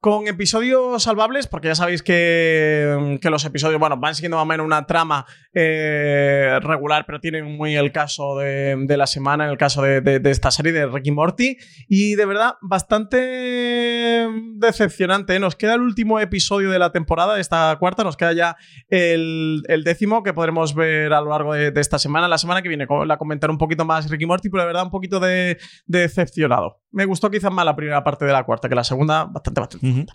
[0.02, 4.48] con episodios salvables, porque ya sabéis que, que los episodios, bueno, van siguiendo más o
[4.48, 9.58] menos una trama eh, regular, pero tienen muy el caso de, la semana, en el
[9.58, 11.58] caso de, de- esta serie de Ricky Morty.
[11.90, 15.38] Y de verdad, bastante decepcionante.
[15.40, 18.56] Nos queda el último episodio de la temporada, de esta cuarta, nos queda ya
[18.88, 22.28] el, el décimo que podremos ver a lo largo de, esta semana.
[22.28, 24.92] La semana que viene la comentaré un poquito más Ricky Morty, pero de verdad un
[24.92, 26.78] poquito de decepcionado.
[26.92, 29.88] Me gustó quizás más la primera parte de la cuarta que la segunda, bastante, bastante.
[29.88, 30.06] Ujú.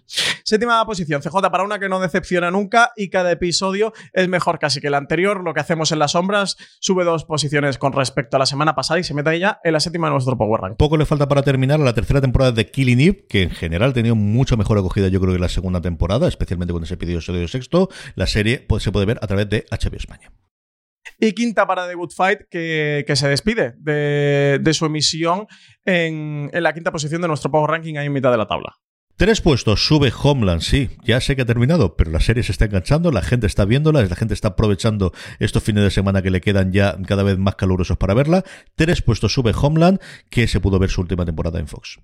[0.43, 4.81] Séptima posición, CJ para una que no decepciona nunca y cada episodio es mejor casi
[4.81, 5.43] que el anterior.
[5.45, 9.01] Lo que hacemos en las sombras sube dos posiciones con respecto a la semana pasada
[9.01, 10.77] y se mete ella en la séptima de nuestro Power Rank.
[10.77, 13.95] Poco le falta para terminar la tercera temporada de Killing Eve, que en general ha
[13.95, 17.89] tenido mucha mejor acogida, yo creo, que la segunda temporada, especialmente con ese episodio sexto.
[18.15, 20.33] La serie pues, se puede ver a través de HBO España.
[21.21, 25.47] Y quinta para The Good Fight, que, que se despide de, de su emisión
[25.85, 28.75] en, en la quinta posición de nuestro Power Ranking ahí en mitad de la tabla.
[29.17, 32.65] Tres puestos, sube Homeland, sí, ya sé que ha terminado, pero la serie se está
[32.65, 36.41] enganchando, la gente está viéndola, la gente está aprovechando estos fines de semana que le
[36.41, 38.43] quedan ya cada vez más calurosos para verla.
[38.75, 40.01] Tres puestos sube Homeland,
[40.31, 42.01] que se pudo ver su última temporada en Fox.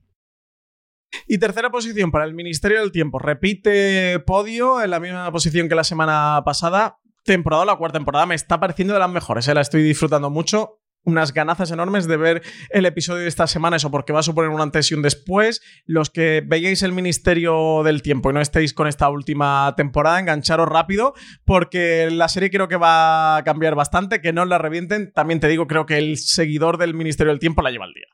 [1.27, 3.19] Y tercera posición para el Ministerio del Tiempo.
[3.19, 6.99] Repite podio en la misma posición que la semana pasada.
[7.25, 9.47] Temporada, la cuarta temporada, me está pareciendo de las mejores.
[9.49, 9.55] ¿eh?
[9.55, 10.79] La estoy disfrutando mucho.
[11.03, 14.51] Unas ganazas enormes de ver el episodio de esta semana, eso porque va a suponer
[14.51, 15.63] un antes y un después.
[15.87, 20.69] Los que veáis el Ministerio del Tiempo y no estéis con esta última temporada, engancharos
[20.69, 21.15] rápido,
[21.47, 25.11] porque la serie creo que va a cambiar bastante, que no la revienten.
[25.13, 28.07] También te digo, creo que el seguidor del Ministerio del Tiempo la lleva al día.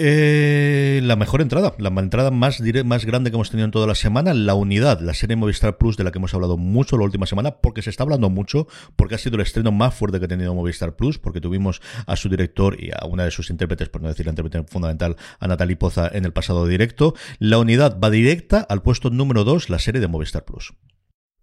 [0.00, 3.96] Eh, la mejor entrada, la entrada más, más grande que hemos tenido en toda la
[3.96, 7.26] semana, la unidad, la serie Movistar Plus de la que hemos hablado mucho la última
[7.26, 10.28] semana, porque se está hablando mucho, porque ha sido el estreno más fuerte que ha
[10.28, 14.00] tenido Movistar Plus, porque tuvimos a su director y a una de sus intérpretes, por
[14.00, 17.14] no decir la intérprete fundamental, a Natalie Poza en el pasado directo.
[17.40, 20.74] La unidad va directa al puesto número 2, la serie de Movistar Plus.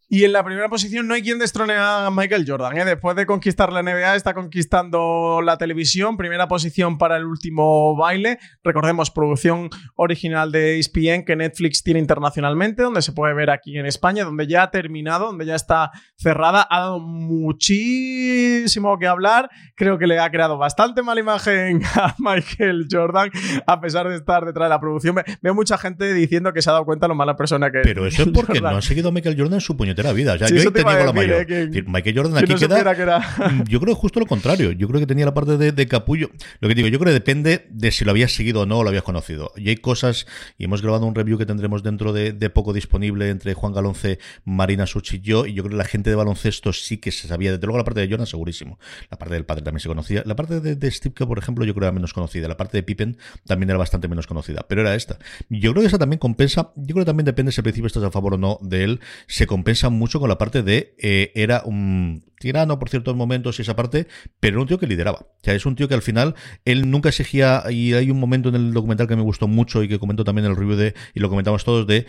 [0.07, 2.77] Y en la primera posición no hay quien destrone a Michael Jordan.
[2.77, 2.85] ¿eh?
[2.85, 6.15] Después de conquistar la NBA, está conquistando la televisión.
[6.15, 8.37] Primera posición para el último baile.
[8.63, 13.87] Recordemos, producción original de ESPN que Netflix tiene internacionalmente, donde se puede ver aquí en
[13.87, 16.67] España, donde ya ha terminado, donde ya está cerrada.
[16.69, 19.49] Ha dado muchísimo que hablar.
[19.75, 23.31] Creo que le ha creado bastante mala imagen a Michael Jordan,
[23.65, 25.15] a pesar de estar detrás de la producción.
[25.15, 27.83] Ve- Veo mucha gente diciendo que se ha dado cuenta lo mala persona que es.
[27.87, 28.73] Pero eso es porque Jordan.
[28.73, 30.33] no ha seguido a Michael Jordan en su puñetera puñetera vida.
[30.33, 31.41] O sea, Sí, yo ahí te digo la mayor.
[31.41, 32.95] eh, que- Michael Jordan Que aquí no queda.
[32.95, 33.63] que era.
[33.67, 34.71] Yo creo justo lo contrario.
[34.71, 36.29] Yo creo que tenía la parte de, de capullo.
[36.59, 38.83] Lo que digo, yo creo que depende de si lo habías seguido o no o
[38.83, 39.51] lo habías conocido.
[39.55, 40.25] Y hay cosas,
[40.57, 44.19] y hemos grabado un review que tendremos dentro de, de poco disponible entre Juan Galonce,
[44.43, 47.27] Marina Suchi y yo, y yo creo que la gente de baloncesto sí que se
[47.27, 47.51] sabía.
[47.51, 48.79] Desde luego la parte de Jonas, segurísimo.
[49.09, 50.23] La parte del padre también se conocía.
[50.25, 52.47] La parte de, de Steve, que por ejemplo, yo creo que era menos conocida.
[52.47, 54.65] La parte de Pippen también era bastante menos conocida.
[54.67, 55.17] Pero era esta.
[55.49, 56.71] Yo creo que esa también compensa.
[56.75, 58.99] Yo creo que también depende si al principio estás a favor o no de él.
[59.27, 63.61] Se compensa mucho con la parte de eh, era un tirano por ciertos momentos y
[63.61, 64.07] esa parte,
[64.39, 65.19] pero era un tío que lideraba.
[65.19, 68.49] O sea, es un tío que al final él nunca exigía, y hay un momento
[68.49, 70.93] en el documental que me gustó mucho y que comento también en el review de,
[71.13, 72.05] y lo comentamos todos, de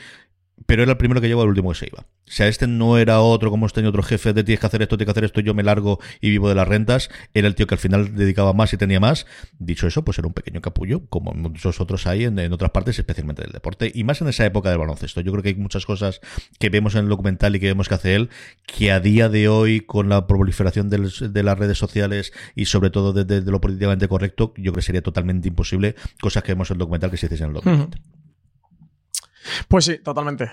[0.65, 2.01] pero era el primero que llegó el último que se iba.
[2.29, 4.83] O sea, este no era otro como este ni otro jefe de tienes que hacer
[4.83, 7.09] esto, tienes que hacer esto, yo me largo y vivo de las rentas.
[7.35, 9.27] Era el tío que al final dedicaba más y tenía más.
[9.59, 12.99] Dicho eso, pues era un pequeño capullo, como muchos otros hay en, en otras partes,
[12.99, 15.21] especialmente del deporte, y más en esa época del baloncesto.
[15.21, 16.21] Yo creo que hay muchas cosas
[16.59, 18.31] que vemos en el documental y que vemos que hace él,
[18.67, 22.91] que a día de hoy, con la proliferación del- de las redes sociales y sobre
[22.91, 26.71] todo desde de lo políticamente correcto, yo creo que sería totalmente imposible cosas que vemos
[26.71, 28.01] en el documental que se hiciesen en el documental.
[29.69, 30.51] Pues sí, totalmente.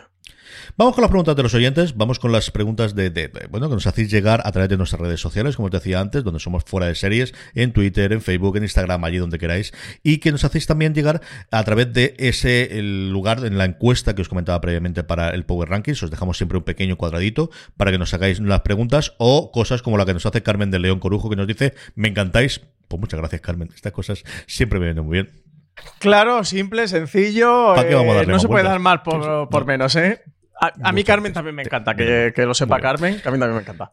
[0.78, 3.88] Vamos con las preguntas de los oyentes, vamos con las preguntas de, bueno, que nos
[3.88, 6.88] hacéis llegar a través de nuestras redes sociales, como os decía antes, donde somos fuera
[6.88, 9.74] de series, en Twitter, en Facebook, en Instagram, allí donde queráis,
[10.04, 11.22] y que nos hacéis también llegar
[11.52, 15.70] a través de ese lugar en la encuesta que os comentaba previamente para el Power
[15.70, 16.04] Rankings.
[16.04, 19.98] Os dejamos siempre un pequeño cuadradito para que nos hagáis las preguntas o cosas como
[19.98, 22.62] la que nos hace Carmen de León Corujo, que nos dice, me encantáis.
[22.88, 23.70] Pues muchas gracias, Carmen.
[23.74, 25.43] Estas cosas siempre me vienen muy bien.
[26.00, 27.74] Claro, simple, sencillo.
[27.76, 28.72] ¿Pa' qué vamos a eh, darle no más se puede vueltas?
[28.74, 29.66] dar mal por, por No.
[29.68, 30.22] menos, ¿eh?
[30.62, 32.80] A, a mí Carmen también me encanta, que, que lo sepa.
[32.80, 33.92] Carmen, que a mí también me encanta.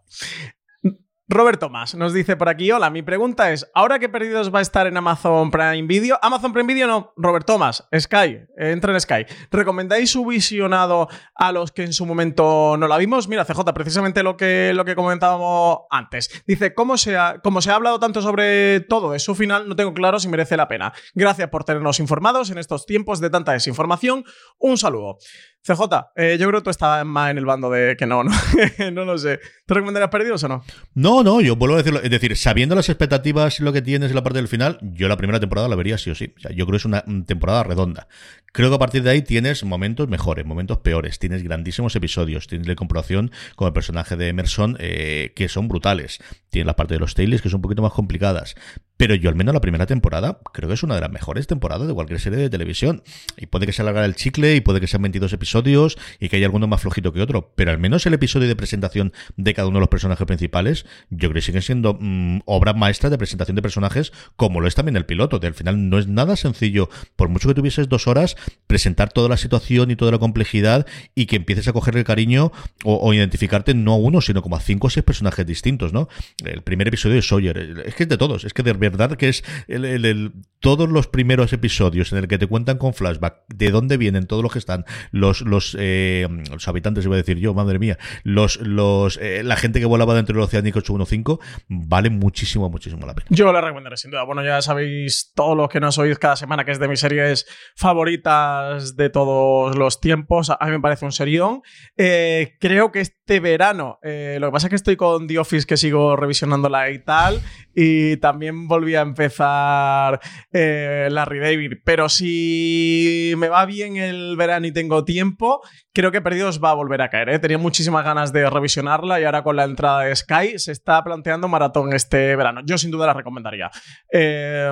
[1.32, 4.62] Robert Tomás nos dice por aquí, hola, mi pregunta es, ahora que Perdidos va a
[4.62, 9.00] estar en Amazon Prime Video, Amazon Prime Video no, Robert Tomás, Sky, eh, entra en
[9.00, 11.06] Sky, ¿recomendáis su visionado
[11.36, 13.28] a los que en su momento no la vimos?
[13.28, 16.42] Mira, CJ, precisamente lo que, lo que comentábamos antes.
[16.48, 19.94] Dice, ¿cómo se, como se ha hablado tanto sobre todo de su final, no tengo
[19.94, 20.92] claro si merece la pena.
[21.14, 24.24] Gracias por tenernos informados en estos tiempos de tanta desinformación.
[24.58, 25.18] Un saludo.
[25.62, 25.82] CJ,
[26.16, 28.32] eh, yo creo que tú estás más en el bando de que no, no,
[28.92, 29.40] no lo sé.
[29.66, 30.64] ¿Te recomendarías Perdidos o no?
[30.94, 32.00] No, no, yo vuelvo a decirlo.
[32.02, 35.06] Es decir, sabiendo las expectativas y lo que tienes en la parte del final, yo
[35.06, 36.32] la primera temporada la vería sí o sí.
[36.54, 38.08] Yo creo que es una mm, temporada redonda.
[38.52, 41.18] Creo que a partir de ahí tienes momentos mejores, momentos peores.
[41.18, 42.46] Tienes grandísimos episodios.
[42.46, 46.20] Tienes la comprobación con el personaje de Emerson, eh, que son brutales.
[46.48, 48.56] Tienes la parte de los Tailies, que son un poquito más complicadas.
[49.00, 51.88] Pero yo, al menos la primera temporada, creo que es una de las mejores temporadas
[51.88, 53.02] de cualquier serie de televisión.
[53.38, 56.36] Y puede que se alargara el chicle, y puede que sean 22 episodios, y que
[56.36, 57.50] haya alguno más flojito que otro.
[57.54, 61.30] Pero al menos el episodio de presentación de cada uno de los personajes principales, yo
[61.30, 64.98] creo que siguen siendo mm, obras maestras de presentación de personajes, como lo es también
[64.98, 65.38] el piloto.
[65.38, 68.36] De al final no es nada sencillo, por mucho que tuvieses dos horas,
[68.66, 72.52] presentar toda la situación y toda la complejidad, y que empieces a cogerle el cariño
[72.84, 76.10] o, o identificarte no a uno, sino como a cinco o seis personajes distintos, ¿no?
[76.44, 79.28] El primer episodio de Sawyer, es que es de todos, es que de verdad que
[79.28, 83.96] es el, todos los primeros episodios en el que te cuentan con flashback de dónde
[83.96, 87.78] vienen todos los que están, los, los, eh, los habitantes, iba a decir yo, madre
[87.78, 91.38] mía, los, los, eh, la gente que volaba dentro del Oceánico 815,
[91.68, 93.26] vale muchísimo, muchísimo la pena.
[93.30, 94.24] Yo la recomendaré sin duda.
[94.24, 97.46] Bueno, ya sabéis todos los que nos oís cada semana que es de mis series
[97.74, 100.50] favoritas de todos los tiempos.
[100.50, 101.62] A mí me parece un serión.
[101.96, 105.76] Eh, creo que este verano, lo que pasa es que estoy con The Office que
[105.76, 107.40] sigo revisionándola y tal,
[107.74, 110.20] y también volví a empezar
[110.52, 111.72] eh, Larry David.
[111.84, 115.60] Pero si me va bien el verano y tengo tiempo,
[115.92, 117.28] creo que Perdidos va a volver a caer.
[117.30, 117.38] ¿eh?
[117.38, 121.48] Tenía muchísimas ganas de revisionarla y ahora con la entrada de Sky se está planteando
[121.48, 122.62] maratón este verano.
[122.64, 123.70] Yo sin duda la recomendaría.
[124.12, 124.70] Eh,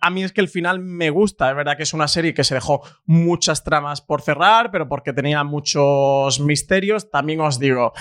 [0.00, 1.50] a mí es que el final me gusta.
[1.50, 5.12] Es verdad que es una serie que se dejó muchas tramas por cerrar, pero porque
[5.12, 7.10] tenía muchos misterios.
[7.10, 7.92] También os digo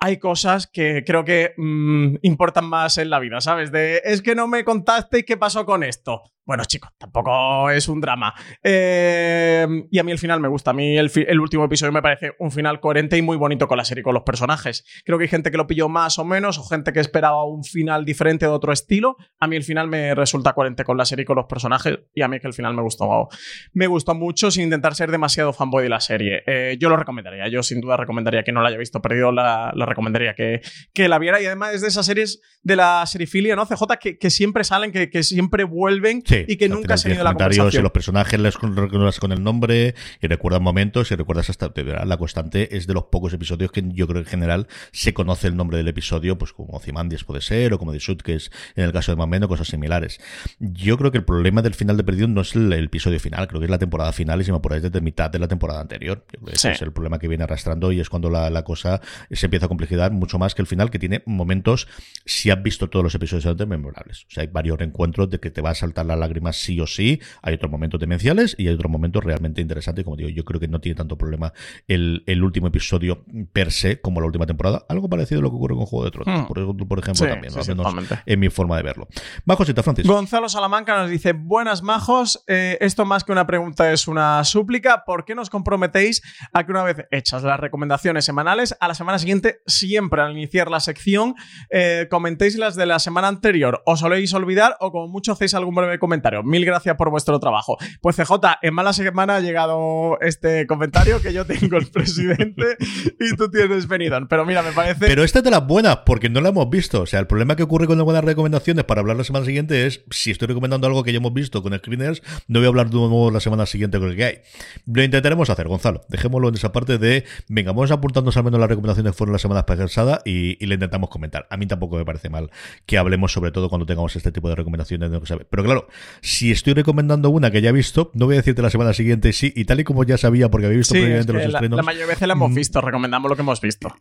[0.00, 3.70] hay cosas que creo que mm, importan más en la vida, ¿sabes?
[3.70, 6.22] De, es que no me contaste qué pasó con esto.
[6.50, 8.34] Bueno, chicos, tampoco es un drama.
[8.60, 10.72] Eh, y a mí el final me gusta.
[10.72, 13.84] A mí el último episodio me parece un final coherente y muy bonito con la
[13.84, 14.84] serie y con los personajes.
[15.04, 17.62] Creo que hay gente que lo pilló más o menos, o gente que esperaba un
[17.62, 19.16] final diferente de otro estilo.
[19.38, 22.00] A mí el final me resulta coherente con la serie y con los personajes.
[22.14, 23.28] Y a mí es que el final me gustó,
[23.72, 26.42] me gustó mucho sin intentar ser demasiado fanboy de la serie.
[26.46, 27.46] Eh, yo lo recomendaría.
[27.48, 30.62] Yo sin duda recomendaría que no la haya visto perdido, la, la recomendaría que,
[30.94, 31.40] que la viera.
[31.42, 33.66] Y además es de esas series de la serifilia, ¿no?
[33.66, 37.18] CJ, que, que siempre salen, que, que siempre vuelven Sí, y que nunca has final
[37.18, 37.82] tenido la tienes comentarios y conversación.
[37.82, 41.70] los personajes les reconoces con el nombre y recuerdas momentos y recuerdas hasta
[42.04, 45.46] la constante es de los pocos episodios que yo creo que en general se conoce
[45.48, 48.50] el nombre del episodio pues como Ozymandias puede ser o como The Shoot que es
[48.76, 50.20] en el caso de Mameno cosas similares
[50.58, 53.48] yo creo que el problema del final de Perdido no es el, el episodio final
[53.48, 55.80] creo que es la temporada final y si me apuráis desde mitad de la temporada
[55.80, 56.74] anterior yo creo que ese Sí.
[56.74, 59.68] es el problema que viene arrastrando y es cuando la, la cosa se empieza a
[59.80, 61.88] complejidad mucho más que el final que tiene momentos
[62.26, 64.24] si has visto todos los episodios antes memorables.
[64.24, 66.86] O sea hay varios reencuentros de que te va a saltar las lágrimas sí o
[66.86, 70.04] sí hay otros momentos demenciales y hay otros momentos realmente interesantes.
[70.04, 71.52] Como digo yo creo que no tiene tanto problema
[71.88, 74.84] el, el último episodio per se como la última temporada.
[74.88, 76.46] Algo parecido a lo que ocurre con Juego de Tronos Hmm.
[76.46, 77.90] por, por ejemplo Sí, también sí, ¿no?
[77.90, 79.08] Sí, en mi forma de verlo.
[79.44, 80.06] Más cositas Francis.
[80.06, 85.04] Gonzalo Salamanca nos dice, buenas majos, eh, esto más que una pregunta es una súplica,
[85.04, 86.22] ¿por qué nos comprometéis
[86.52, 90.70] a que una vez hechas las recomendaciones semanales, a la semana siguiente, siempre al iniciar
[90.70, 91.34] la sección,
[91.70, 93.82] eh, comentéis las de la semana anterior?
[93.86, 96.42] ¿Os soléis olvidar o como mucho hacéis algún breve comentario?
[96.42, 97.78] Mil gracias por vuestro trabajo.
[98.00, 102.76] Pues CJ, en mala semana ha llegado este comentario que yo tengo el presidente
[103.18, 104.28] y tú tienes Benidorm.
[104.28, 105.06] Pero mira, me parece...
[105.06, 107.02] Pero esta es de las buenas, porque no la hemos visto.
[107.02, 109.86] O sea, el problema que ocurre con las buenas recomendaciones para hablar la semana siguiente
[109.86, 112.90] es, si estoy recomendando algo que ya hemos visto con screeners, no voy a hablar
[112.90, 114.38] de nuevo la semana siguiente con el que hay.
[114.86, 116.02] Lo intentaremos hacer, Gonzalo.
[116.08, 119.42] Dejémoslo en esa parte de, venga, vamos apuntándonos al menos las recomendaciones que fueron las
[119.50, 121.46] semanas pasadas y, y le intentamos comentar.
[121.50, 122.50] A mí tampoco me parece mal
[122.86, 125.44] que hablemos, sobre todo cuando tengamos este tipo de recomendaciones de lo que sabe.
[125.50, 125.88] Pero claro,
[126.20, 129.32] si estoy recomendando una que ya he visto, no voy a decirte la semana siguiente
[129.32, 131.52] sí, y tal y como ya sabía, porque había visto Sí, es previamente que los
[131.52, 131.76] la, estrenos.
[131.76, 132.54] la mayoría de veces la hemos Mm.
[132.54, 133.94] visto, recomendamos lo que hemos visto.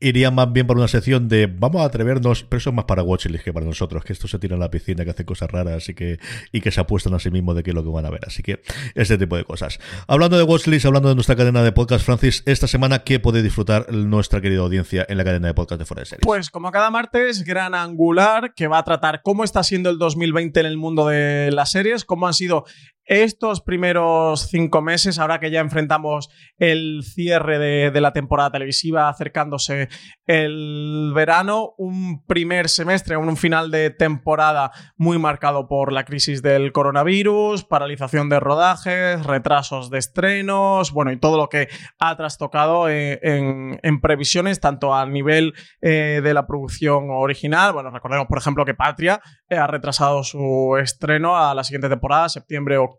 [0.00, 3.02] Iría más bien para una sección de vamos a atrevernos, pero eso es más para
[3.02, 5.88] Watchlist que para nosotros, que esto se tira a la piscina, que hace cosas raras
[5.88, 6.18] y que,
[6.52, 8.20] y que se apuestan a sí mismos de qué es lo que van a ver.
[8.26, 8.62] Así que
[8.94, 9.78] este tipo de cosas.
[10.06, 13.92] Hablando de Watchlist, hablando de nuestra cadena de podcast, Francis, esta semana, ¿qué puede disfrutar
[13.92, 16.26] nuestra querida audiencia en la cadena de podcast de Fuera de Series?
[16.26, 20.60] Pues como cada martes, gran angular que va a tratar cómo está siendo el 2020
[20.60, 22.64] en el mundo de las series, cómo han sido
[23.06, 26.28] estos primeros cinco meses, ahora que ya enfrentamos
[26.58, 29.88] el cierre de, la temporada televisiva, acercándose
[30.26, 36.72] el verano, un primer semestre, un final de temporada muy marcado por la crisis del
[36.72, 41.68] coronavirus, paralización de rodajes, retrasos de estrenos, bueno, y todo lo que
[41.98, 47.72] ha trastocado eh, en, en previsiones, tanto a nivel eh, de la producción original.
[47.72, 52.28] Bueno, recordemos, por ejemplo, que Patria eh, ha retrasado su estreno a la siguiente temporada,
[52.28, 52.95] septiembre-octubre,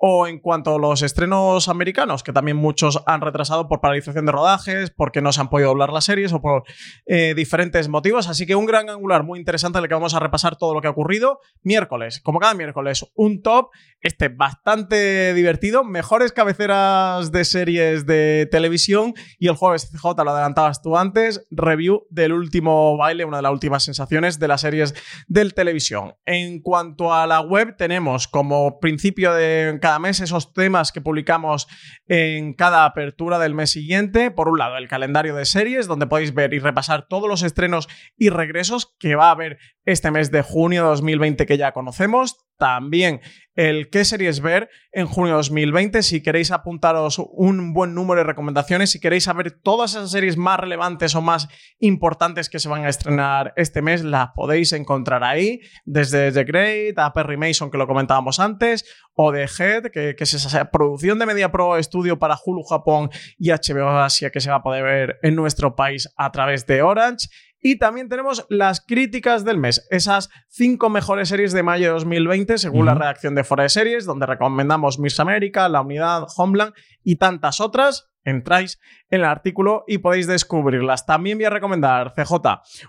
[0.00, 4.32] o en cuanto a los estrenos americanos, que también muchos han retrasado por paralización de
[4.32, 6.62] rodajes, porque no se han podido doblar las series o por
[7.06, 8.28] eh, diferentes motivos.
[8.28, 10.80] Así que un gran angular muy interesante en el que vamos a repasar todo lo
[10.80, 11.40] que ha ocurrido.
[11.62, 13.70] Miércoles, como cada miércoles, un top,
[14.00, 20.80] este bastante divertido, mejores cabeceras de series de televisión y el jueves CJ, lo adelantabas
[20.80, 24.94] tú antes, review del último baile, una de las últimas sensaciones de las series
[25.26, 26.14] del televisión.
[26.24, 31.66] En cuanto a la web, tenemos como principio de cada mes esos temas que publicamos
[32.06, 34.30] en cada apertura del mes siguiente.
[34.30, 37.88] Por un lado, el calendario de series, donde podéis ver y repasar todos los estrenos
[38.16, 39.58] y regresos que va a haber
[39.88, 42.36] este mes de junio de 2020 que ya conocemos.
[42.58, 43.20] También
[43.54, 46.02] el qué series ver en junio de 2020.
[46.02, 50.60] Si queréis apuntaros un buen número de recomendaciones, si queréis saber todas esas series más
[50.60, 51.48] relevantes o más
[51.78, 55.60] importantes que se van a estrenar este mes, las podéis encontrar ahí.
[55.84, 58.84] Desde The Great a Perry Mason, que lo comentábamos antes,
[59.14, 63.50] o The Head, que, es esa producción de Media Pro Studio para Hulu Japón y
[63.50, 67.28] HBO Asia que se va a poder ver en nuestro país a través de Orange.
[67.60, 72.58] Y también tenemos las críticas del mes, esas cinco mejores series de mayo de 2020,
[72.58, 76.72] según la redacción de Fora de Series, donde recomendamos Miss América, La Unidad, Homeland
[77.02, 78.10] y tantas otras.
[78.28, 78.78] Entráis
[79.10, 81.06] en el artículo y podéis descubrirlas.
[81.06, 82.34] También voy a recomendar, CJ,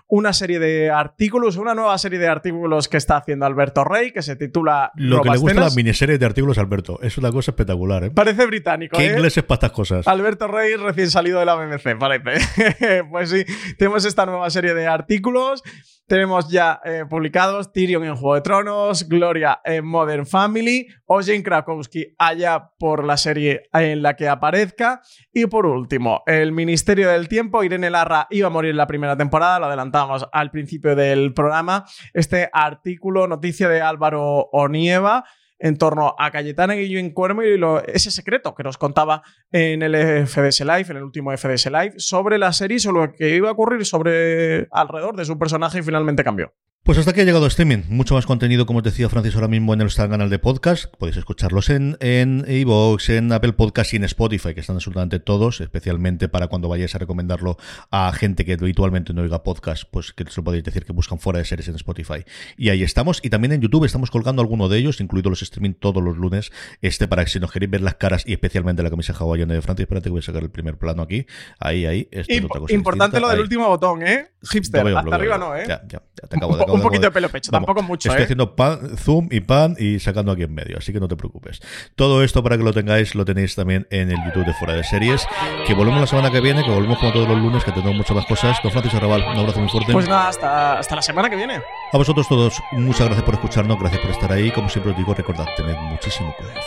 [0.08, 4.22] una serie de artículos, una nueva serie de artículos que está haciendo Alberto Rey, que
[4.22, 5.64] se titula Lo que le gusta a Robascenas.
[5.64, 8.10] las miniseries de artículos, Alberto, es una cosa espectacular, ¿eh?
[8.10, 9.12] Parece británico, ¿Qué ¿eh?
[9.12, 10.06] inglés es para estas cosas?
[10.06, 13.04] Alberto Rey recién salido de la BBC, parece.
[13.10, 13.44] pues sí,
[13.78, 15.62] tenemos esta nueva serie de artículos.
[16.10, 21.44] Tenemos ya eh, publicados Tyrion en Juego de Tronos, Gloria en Modern Family, o Jane
[21.44, 25.02] Krakowski allá por la serie en la que aparezca.
[25.32, 27.62] Y por último, el Ministerio del Tiempo.
[27.62, 31.84] Irene Larra iba a morir en la primera temporada, lo adelantamos al principio del programa.
[32.12, 35.24] Este artículo, noticia de Álvaro Onieva
[35.60, 39.22] en torno a Cayetana Guillén Cuermo y lo- ese secreto que nos contaba
[39.52, 39.94] en el
[40.26, 43.52] FDS Live, en el último FDS Live, sobre la serie sobre lo que iba a
[43.52, 46.52] ocurrir sobre alrededor de su personaje y finalmente cambió.
[46.82, 47.82] Pues hasta aquí ha llegado streaming.
[47.90, 50.86] Mucho más contenido, como os decía Francis, ahora mismo en nuestro canal de podcast.
[50.96, 55.60] Podéis escucharlos en en iVoox, en Apple Podcast y en Spotify, que están absolutamente todos,
[55.60, 57.58] especialmente para cuando vayáis a recomendarlo
[57.90, 61.18] a gente que habitualmente no oiga podcast, pues que se lo podéis decir que buscan
[61.20, 62.24] fuera de series en Spotify.
[62.56, 63.20] Y ahí estamos.
[63.22, 66.50] Y también en YouTube estamos colgando alguno de ellos, incluido los streaming todos los lunes,
[66.80, 69.60] este para que si nos queréis ver las caras y especialmente la camisa hawaiana de
[69.60, 71.26] Francis, espérate que voy a sacar el primer plano aquí.
[71.58, 72.08] Ahí, ahí.
[72.10, 73.20] Esto es Imp- otra cosa importante distinta.
[73.20, 73.42] lo del Ahí.
[73.42, 74.30] último botón, ¿eh?
[74.50, 75.48] Hipster, veo, hasta arriba veo.
[75.50, 75.64] no, ¿eh?
[75.68, 77.86] Ya, ya, ya te acabo, po- acabo un poquito de acabo pelo pecho, Vamos, tampoco
[77.86, 78.24] mucho, Estoy ¿eh?
[78.24, 81.60] haciendo pan, zoom y pan y sacando aquí en medio, así que no te preocupes.
[81.96, 84.84] Todo esto para que lo tengáis, lo tenéis también en el YouTube de Fuera de
[84.84, 85.26] Series.
[85.66, 88.16] Que volvemos la semana que viene, que volvemos como todos los lunes, que tenemos muchas
[88.16, 88.58] más cosas.
[88.62, 89.92] Don Francisco Arrabal, un abrazo muy fuerte.
[89.92, 91.60] Pues nada, hasta, hasta la semana que viene.
[91.92, 94.50] A vosotros todos, muchas gracias por escucharnos, gracias por estar ahí.
[94.50, 96.60] Como siempre os digo, recordad, tened muchísimo cuidado.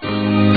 [0.00, 0.47] fuera.